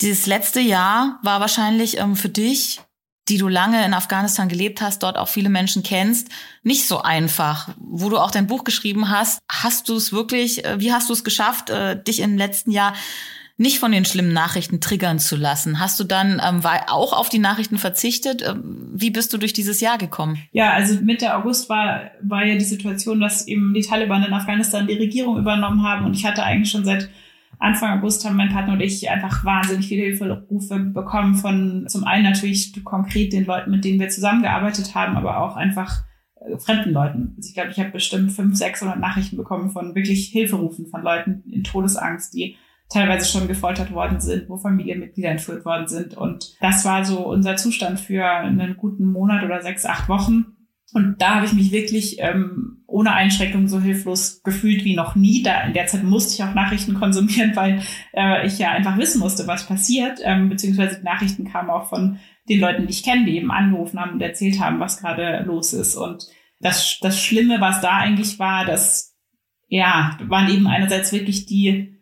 [0.00, 2.80] dieses letzte Jahr war wahrscheinlich ähm, für dich
[3.28, 6.28] die du lange in Afghanistan gelebt hast, dort auch viele Menschen kennst,
[6.62, 7.70] nicht so einfach.
[7.78, 11.12] Wo du auch dein Buch geschrieben hast, hast du es wirklich, äh, wie hast du
[11.12, 12.94] es geschafft, äh, dich im letzten Jahr
[13.60, 15.80] nicht von den schlimmen Nachrichten triggern zu lassen?
[15.80, 18.42] Hast du dann ähm, auch auf die Nachrichten verzichtet?
[18.46, 20.38] Ähm, wie bist du durch dieses Jahr gekommen?
[20.52, 24.86] Ja, also Mitte August war, war ja die Situation, dass eben die Taliban in Afghanistan
[24.86, 27.10] die Regierung übernommen haben und ich hatte eigentlich schon seit
[27.58, 32.24] Anfang August haben mein Partner und ich einfach wahnsinnig viele Hilferufe bekommen von zum einen
[32.24, 36.04] natürlich konkret den Leuten, mit denen wir zusammengearbeitet haben, aber auch einfach
[36.36, 37.34] äh, fremden Leuten.
[37.36, 41.42] Also ich glaube, ich habe bestimmt 500, 600 Nachrichten bekommen von wirklich Hilferufen von Leuten
[41.50, 42.56] in Todesangst, die
[42.88, 46.16] teilweise schon gefoltert worden sind, wo Familienmitglieder entführt worden sind.
[46.16, 50.57] Und das war so unser Zustand für einen guten Monat oder sechs, acht Wochen.
[50.92, 55.42] Und da habe ich mich wirklich ähm, ohne Einschränkung so hilflos gefühlt wie noch nie.
[55.42, 57.82] Da in der Zeit musste ich auch Nachrichten konsumieren, weil
[58.14, 60.20] äh, ich ja einfach wissen musste, was passiert.
[60.22, 62.18] Ähm, beziehungsweise Nachrichten kamen auch von
[62.48, 65.74] den Leuten, die ich kenne, die eben angerufen haben und erzählt haben, was gerade los
[65.74, 65.94] ist.
[65.94, 66.26] Und
[66.60, 69.14] das, das Schlimme, was da eigentlich war, das
[69.68, 71.98] ja, waren eben einerseits wirklich die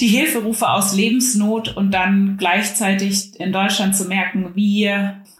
[0.00, 4.88] die Hilferufe aus Lebensnot und dann gleichzeitig in Deutschland zu merken, wie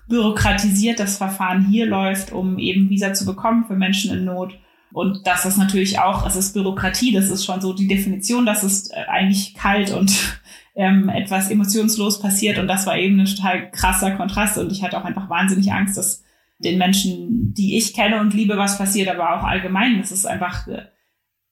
[0.08, 4.58] bürokratisiert das Verfahren hier läuft, um eben Visa zu bekommen für Menschen in Not.
[4.92, 8.62] Und das ist natürlich auch, es ist Bürokratie, das ist schon so die Definition, dass
[8.62, 10.40] es äh, eigentlich kalt und
[10.74, 12.58] ähm, etwas emotionslos passiert.
[12.58, 14.56] Und das war eben ein total krasser Kontrast.
[14.56, 16.24] Und ich hatte auch einfach wahnsinnig Angst, dass
[16.58, 19.98] den Menschen, die ich kenne und liebe, was passiert, aber auch allgemein.
[19.98, 20.86] Das ist einfach, äh,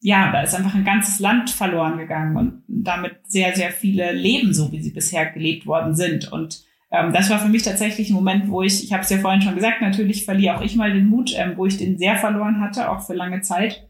[0.00, 4.54] ja, da ist einfach ein ganzes Land verloren gegangen und damit sehr, sehr viele Leben,
[4.54, 6.32] so wie sie bisher gelebt worden sind.
[6.32, 9.18] Und ähm, das war für mich tatsächlich ein Moment, wo ich, ich habe es ja
[9.18, 12.16] vorhin schon gesagt, natürlich verliere auch ich mal den Mut, ähm, wo ich den sehr
[12.16, 13.88] verloren hatte, auch für lange Zeit.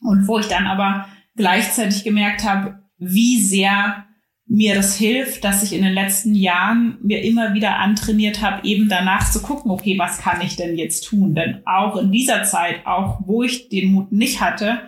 [0.00, 4.04] Und wo ich dann aber gleichzeitig gemerkt habe, wie sehr
[4.46, 8.88] mir das hilft, dass ich in den letzten Jahren mir immer wieder antrainiert habe, eben
[8.88, 11.34] danach zu gucken, okay, was kann ich denn jetzt tun?
[11.34, 14.82] Denn auch in dieser Zeit, auch wo ich den Mut nicht hatte,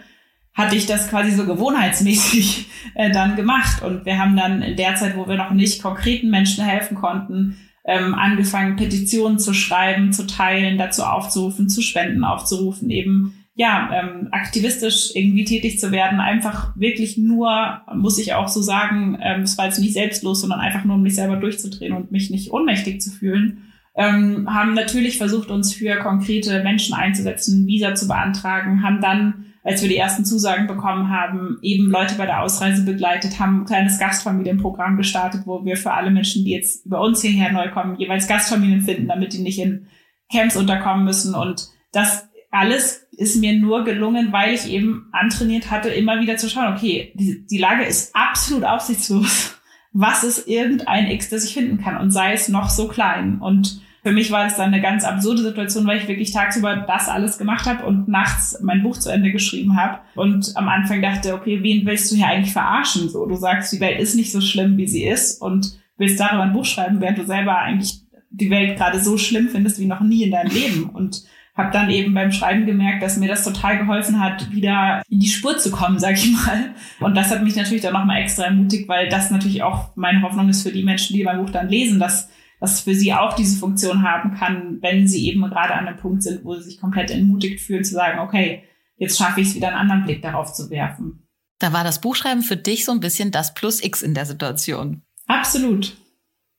[0.56, 3.82] hatte ich das quasi so gewohnheitsmäßig äh, dann gemacht.
[3.82, 7.58] Und wir haben dann in der Zeit, wo wir noch nicht konkreten Menschen helfen konnten,
[7.84, 14.28] ähm, angefangen, Petitionen zu schreiben, zu teilen, dazu aufzurufen, zu Spenden aufzurufen, eben ja, ähm,
[14.32, 19.56] aktivistisch irgendwie tätig zu werden, einfach wirklich nur, muss ich auch so sagen, ähm, es
[19.56, 23.00] war jetzt nicht selbstlos, sondern einfach nur, um mich selber durchzudrehen und mich nicht ohnmächtig
[23.00, 23.62] zu fühlen.
[23.94, 29.82] Ähm, haben natürlich versucht, uns für konkrete Menschen einzusetzen, Visa zu beantragen, haben dann als
[29.82, 33.98] wir die ersten Zusagen bekommen haben, eben Leute bei der Ausreise begleitet, haben ein kleines
[33.98, 38.28] Gastfamilienprogramm gestartet, wo wir für alle Menschen, die jetzt über uns hierher neu kommen, jeweils
[38.28, 39.88] Gastfamilien finden, damit die nicht in
[40.30, 41.34] Camps unterkommen müssen.
[41.34, 46.48] Und das alles ist mir nur gelungen, weil ich eben antrainiert hatte, immer wieder zu
[46.48, 49.58] schauen, okay, die, die Lage ist absolut aussichtslos.
[49.92, 51.96] Was ist irgendein X, das ich finden kann?
[51.96, 53.40] Und sei es noch so klein.
[53.40, 57.08] Und für mich war das dann eine ganz absurde Situation, weil ich wirklich tagsüber das
[57.08, 61.34] alles gemacht habe und nachts mein Buch zu Ende geschrieben habe und am Anfang dachte,
[61.34, 63.08] okay, wen willst du hier eigentlich verarschen?
[63.08, 66.44] So, du sagst, die Welt ist nicht so schlimm, wie sie ist und willst darüber
[66.44, 70.02] ein Buch schreiben, während du selber eigentlich die Welt gerade so schlimm findest wie noch
[70.02, 71.24] nie in deinem Leben und
[71.56, 75.26] habe dann eben beim Schreiben gemerkt, dass mir das total geholfen hat, wieder in die
[75.26, 76.74] Spur zu kommen, sag ich mal.
[77.00, 80.48] Und das hat mich natürlich dann nochmal extra ermutigt, weil das natürlich auch meine Hoffnung
[80.48, 82.30] ist für die Menschen, die mein Buch dann lesen, dass
[82.60, 86.22] was für sie auch diese Funktion haben kann, wenn sie eben gerade an einem Punkt
[86.22, 88.64] sind, wo sie sich komplett entmutigt fühlen, zu sagen, okay,
[88.96, 91.28] jetzt schaffe ich es wieder einen anderen Blick darauf zu werfen.
[91.58, 95.02] Da war das Buchschreiben für dich so ein bisschen das Plus X in der Situation.
[95.26, 95.96] Absolut.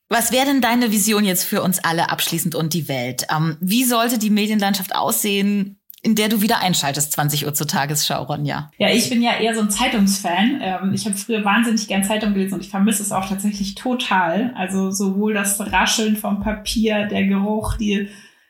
[0.09, 3.27] Was wäre denn deine Vision jetzt für uns alle abschließend und die Welt?
[3.35, 8.23] Ähm, wie sollte die Medienlandschaft aussehen, in der du wieder einschaltest, 20 Uhr zur Tagesschau,
[8.23, 8.71] Ronja?
[8.77, 10.59] Ja, ich bin ja eher so ein Zeitungsfan.
[10.61, 14.53] Ähm, ich habe früher wahnsinnig gern Zeitung gelesen und ich vermisse es auch tatsächlich total.
[14.55, 18.09] Also sowohl das Rascheln vom Papier, der Geruch, die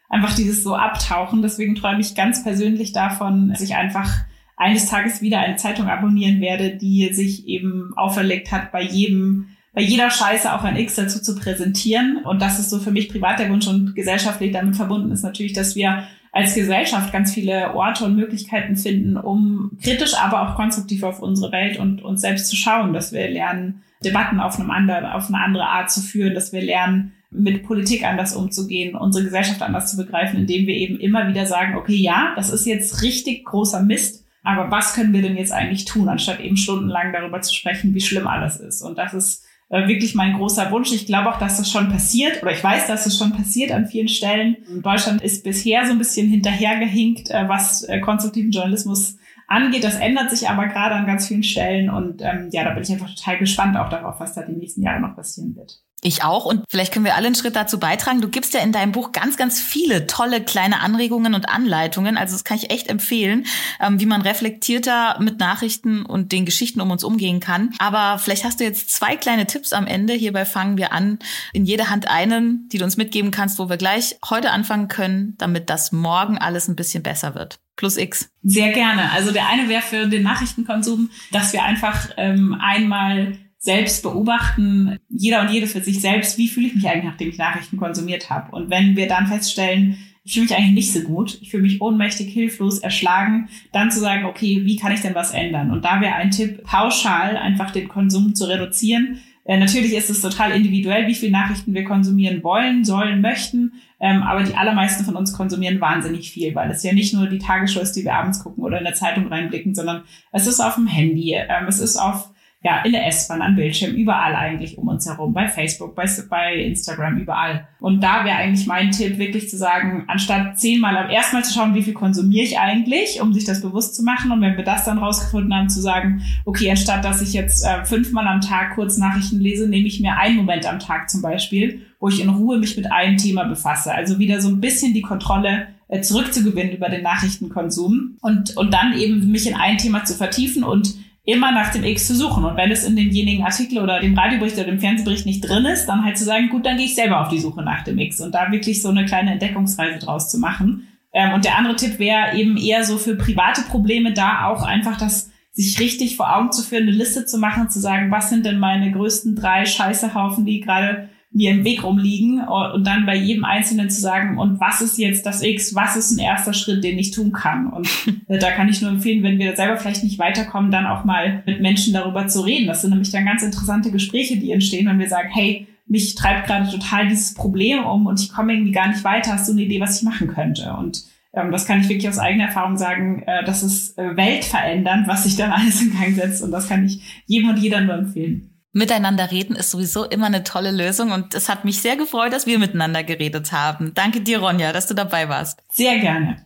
[0.10, 1.42] einfach dieses so abtauchen.
[1.42, 4.10] Deswegen träume ich ganz persönlich davon, dass ich einfach
[4.58, 9.84] eines Tages wieder eine Zeitung abonnieren werde, die sich eben auferlegt hat, bei jedem bei
[9.84, 12.24] jeder Scheiße auch ein X dazu zu präsentieren.
[12.26, 15.54] Und das ist so für mich privat der Wunsch und gesellschaftlich damit verbunden ist natürlich,
[15.54, 21.02] dass wir als Gesellschaft ganz viele Orte und Möglichkeiten finden, um kritisch, aber auch konstruktiv
[21.02, 25.06] auf unsere Welt und uns selbst zu schauen, dass wir lernen, Debatten auf, einem anderen,
[25.06, 29.64] auf eine andere Art zu führen, dass wir lernen, mit Politik anders umzugehen, unsere Gesellschaft
[29.64, 33.44] anders zu begreifen, indem wir eben immer wieder sagen, okay, ja, das ist jetzt richtig
[33.44, 37.54] großer Mist, aber was können wir denn jetzt eigentlich tun, anstatt eben stundenlang darüber zu
[37.54, 38.84] sprechen, wie schlimm alles ist.
[38.84, 40.92] Und das ist äh, wirklich mein großer Wunsch.
[40.94, 43.88] Ich glaube auch, dass das schon passiert, oder ich weiß, dass das schon passiert an
[43.88, 44.58] vielen Stellen.
[44.82, 49.84] Deutschland ist bisher so ein bisschen hinterhergehinkt, äh, was äh, konstruktiven Journalismus angeht.
[49.84, 51.90] Das ändert sich aber gerade an ganz vielen Stellen.
[51.90, 54.84] Und ähm, ja, da bin ich einfach total gespannt auch darauf, was da die nächsten
[54.84, 55.82] Jahre noch passieren wird.
[56.04, 56.46] Ich auch.
[56.46, 58.22] Und vielleicht können wir alle einen Schritt dazu beitragen.
[58.22, 62.18] Du gibst ja in deinem Buch ganz, ganz viele tolle kleine Anregungen und Anleitungen.
[62.18, 63.48] Also das kann ich echt empfehlen,
[63.80, 67.72] ähm, wie man reflektierter mit Nachrichten und den Geschichten um uns umgehen kann.
[67.80, 70.14] Aber vielleicht hast du jetzt zwei kleine Tipps am Ende.
[70.14, 71.18] Hierbei fangen wir an.
[71.52, 75.34] In jeder Hand einen, die du uns mitgeben kannst, wo wir gleich heute anfangen können,
[75.40, 77.60] damit das morgen alles ein bisschen besser wird.
[77.76, 78.30] Plus X.
[78.44, 79.12] Sehr gerne.
[79.12, 85.42] Also der eine wäre für den Nachrichtenkonsum, dass wir einfach ähm, einmal selbst beobachten, jeder
[85.42, 88.56] und jede für sich selbst, wie fühle ich mich eigentlich, nachdem ich Nachrichten konsumiert habe.
[88.56, 91.82] Und wenn wir dann feststellen, ich fühle mich eigentlich nicht so gut, ich fühle mich
[91.82, 95.72] ohnmächtig, hilflos, erschlagen, dann zu sagen, okay, wie kann ich denn was ändern?
[95.72, 99.22] Und da wäre ein Tipp, pauschal einfach den Konsum zu reduzieren.
[99.46, 103.72] Äh, natürlich ist es total individuell, wie viel Nachrichten wir konsumieren wollen, sollen, möchten.
[104.02, 107.40] Ähm, aber die allermeisten von uns konsumieren wahnsinnig viel, weil es ja nicht nur die
[107.40, 110.04] Tagesschau ist, die wir abends gucken oder in der Zeitung reinblicken, sondern
[110.34, 112.32] es ist auf dem Handy, ähm, es ist auf
[112.64, 116.56] ja, in der S-Bahn, am Bildschirm, überall eigentlich um uns herum, bei Facebook, bei, bei
[116.56, 117.68] Instagram, überall.
[117.80, 121.54] Und da wäre eigentlich mein Tipp, wirklich zu sagen, anstatt zehnmal am ersten Mal zu
[121.54, 124.32] schauen, wie viel konsumiere ich eigentlich, um sich das bewusst zu machen.
[124.32, 127.86] Und wenn wir das dann rausgefunden haben, zu sagen, okay, anstatt dass ich jetzt äh,
[127.86, 131.86] fünfmal am Tag kurz Nachrichten lese, nehme ich mir einen Moment am Tag zum Beispiel,
[132.00, 133.94] wo ich in Ruhe mich mit einem Thema befasse.
[133.94, 138.98] Also wieder so ein bisschen die Kontrolle äh, zurückzugewinnen über den Nachrichtenkonsum und, und dann
[138.98, 140.96] eben mich in ein Thema zu vertiefen und
[141.28, 142.46] immer nach dem X zu suchen.
[142.46, 145.86] Und wenn es in denjenigen Artikel oder dem Radiobericht oder dem Fernsehbericht nicht drin ist,
[145.86, 148.22] dann halt zu sagen, gut, dann gehe ich selber auf die Suche nach dem X
[148.22, 150.88] und da wirklich so eine kleine Entdeckungsreise draus zu machen.
[151.12, 154.98] Ähm, und der andere Tipp wäre eben eher so für private Probleme da auch einfach
[154.98, 158.46] das sich richtig vor Augen zu führen, eine Liste zu machen, zu sagen, was sind
[158.46, 163.46] denn meine größten drei Scheißehaufen, die gerade mir im Weg rumliegen und dann bei jedem
[163.46, 166.98] Einzelnen zu sagen, und was ist jetzt das X, was ist ein erster Schritt, den
[166.98, 167.68] ich tun kann?
[167.68, 167.90] Und
[168.28, 171.44] äh, da kann ich nur empfehlen, wenn wir selber vielleicht nicht weiterkommen, dann auch mal
[171.46, 172.68] mit Menschen darüber zu reden.
[172.68, 176.48] Das sind nämlich dann ganz interessante Gespräche, die entstehen, wenn wir sagen, hey, mich treibt
[176.48, 179.34] gerade total dieses Problem um und ich komme irgendwie gar nicht weiter.
[179.34, 180.74] Hast du eine Idee, was ich machen könnte?
[180.74, 181.04] Und
[181.34, 185.24] ähm, das kann ich wirklich aus eigener Erfahrung sagen, äh, das ist äh, weltverändernd, was
[185.24, 186.42] sich dann alles in Gang setzt.
[186.44, 188.57] Und das kann ich jedem und jeder nur empfehlen.
[188.78, 192.46] Miteinander reden ist sowieso immer eine tolle Lösung und es hat mich sehr gefreut, dass
[192.46, 193.92] wir miteinander geredet haben.
[193.96, 195.64] Danke dir, Ronja, dass du dabei warst.
[195.72, 196.46] Sehr gerne.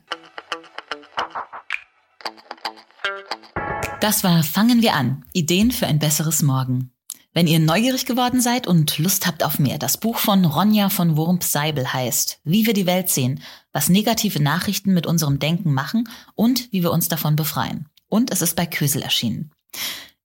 [4.00, 5.26] Das war Fangen wir an.
[5.34, 6.94] Ideen für ein besseres Morgen.
[7.34, 11.18] Wenn ihr neugierig geworden seid und Lust habt auf mehr, das Buch von Ronja von
[11.18, 13.42] Wurmp-Seibel heißt Wie wir die Welt sehen,
[13.74, 17.90] was negative Nachrichten mit unserem Denken machen und wie wir uns davon befreien.
[18.08, 19.52] Und es ist bei Kösel erschienen.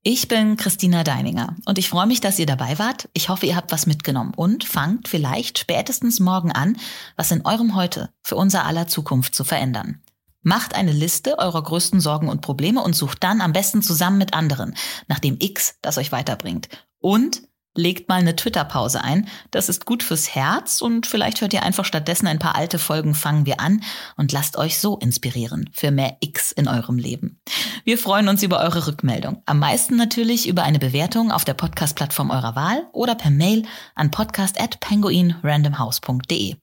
[0.08, 3.08] Ich bin Christina Deininger und ich freue mich, dass ihr dabei wart.
[3.12, 6.78] Ich hoffe, ihr habt was mitgenommen und fangt vielleicht spätestens morgen an,
[7.16, 10.00] was in eurem Heute für unser aller Zukunft zu verändern.
[10.42, 14.32] Macht eine Liste eurer größten Sorgen und Probleme und sucht dann am besten zusammen mit
[14.32, 14.76] anderen
[15.08, 16.68] nach dem X, das euch weiterbringt.
[17.00, 17.42] Und
[17.76, 19.28] legt mal eine Twitter-Pause ein.
[19.50, 23.14] Das ist gut fürs Herz und vielleicht hört ihr einfach stattdessen ein paar alte Folgen
[23.14, 23.82] Fangen wir an
[24.16, 27.40] und lasst euch so inspirieren für mehr X in eurem Leben.
[27.84, 29.42] Wir freuen uns über eure Rückmeldung.
[29.46, 33.64] Am meisten natürlich über eine Bewertung auf der Podcast-Plattform eurer Wahl oder per Mail
[33.94, 36.56] an podcast@penguinrandomhouse.de.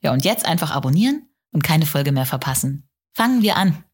[0.00, 2.88] Ja, und jetzt einfach abonnieren und keine Folge mehr verpassen.
[3.14, 3.84] Fangen wir an.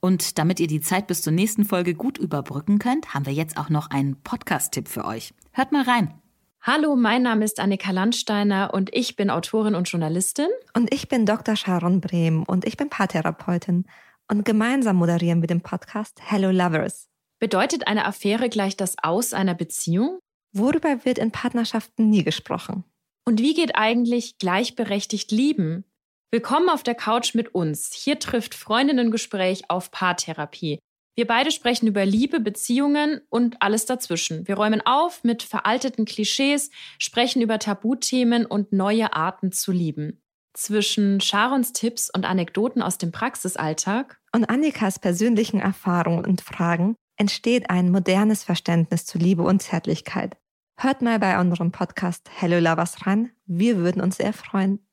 [0.00, 3.56] Und damit ihr die Zeit bis zur nächsten Folge gut überbrücken könnt, haben wir jetzt
[3.56, 5.34] auch noch einen Podcast-Tipp für euch.
[5.52, 6.14] Hört mal rein.
[6.60, 10.48] Hallo, mein Name ist Annika Landsteiner und ich bin Autorin und Journalistin.
[10.74, 11.56] Und ich bin Dr.
[11.56, 13.86] Sharon Brehm und ich bin Paartherapeutin.
[14.28, 17.08] Und gemeinsam moderieren wir den Podcast Hello Lovers.
[17.38, 20.18] Bedeutet eine Affäre gleich das Aus einer Beziehung?
[20.52, 22.84] Worüber wird in Partnerschaften nie gesprochen?
[23.24, 25.84] Und wie geht eigentlich gleichberechtigt lieben?
[26.30, 27.90] Willkommen auf der Couch mit uns.
[27.94, 30.78] Hier trifft Freundinnengespräch auf Paartherapie.
[31.16, 34.46] Wir beide sprechen über Liebe, Beziehungen und alles dazwischen.
[34.46, 40.20] Wir räumen auf mit veralteten Klischees, sprechen über Tabuthemen und neue Arten zu lieben.
[40.52, 47.70] Zwischen Sharons Tipps und Anekdoten aus dem Praxisalltag und Annikas persönlichen Erfahrungen und Fragen entsteht
[47.70, 50.36] ein modernes Verständnis zu Liebe und Zärtlichkeit.
[50.78, 53.30] Hört mal bei unserem Podcast Hello Lovers rein.
[53.46, 54.87] Wir würden uns sehr freuen.